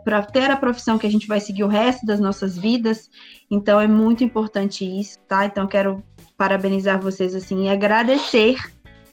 [0.03, 3.09] para ter a profissão que a gente vai seguir o resto das nossas vidas.
[3.49, 5.45] Então é muito importante isso, tá?
[5.45, 6.03] Então quero
[6.38, 8.57] parabenizar vocês assim e agradecer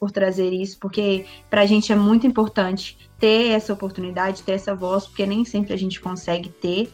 [0.01, 4.75] por trazer isso, porque para a gente é muito importante ter essa oportunidade, ter essa
[4.75, 6.93] voz, porque nem sempre a gente consegue ter.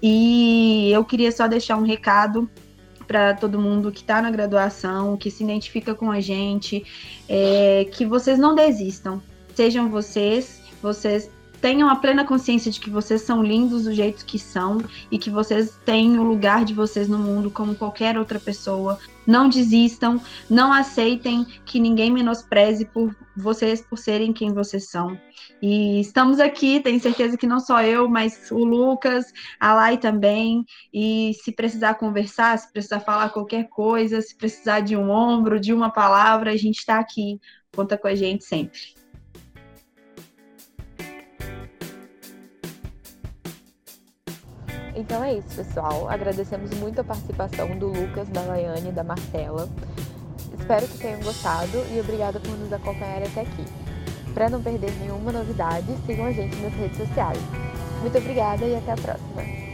[0.00, 2.48] E eu queria só deixar um recado
[3.06, 6.84] para todo mundo que está na graduação, que se identifica com a gente,
[7.28, 9.22] é, que vocês não desistam.
[9.54, 11.30] Sejam vocês, vocês
[11.66, 14.78] tenham a plena consciência de que vocês são lindos do jeito que são
[15.10, 19.00] e que vocês têm o lugar de vocês no mundo como qualquer outra pessoa.
[19.26, 25.18] Não desistam, não aceitem que ninguém menospreze por vocês por serem quem vocês são.
[25.60, 30.64] E estamos aqui, tenho certeza que não só eu, mas o Lucas, a Lai também.
[30.94, 35.74] E se precisar conversar, se precisar falar qualquer coisa, se precisar de um ombro, de
[35.74, 37.40] uma palavra, a gente está aqui.
[37.74, 38.95] Conta com a gente sempre.
[44.96, 46.08] Então é isso, pessoal.
[46.08, 49.68] Agradecemos muito a participação do Lucas, da Laiane e da Marcela.
[50.58, 53.64] Espero que tenham gostado e obrigada por nos acompanhar até aqui.
[54.32, 57.38] Para não perder nenhuma novidade, sigam a gente nas redes sociais.
[58.00, 59.65] Muito obrigada e até a próxima!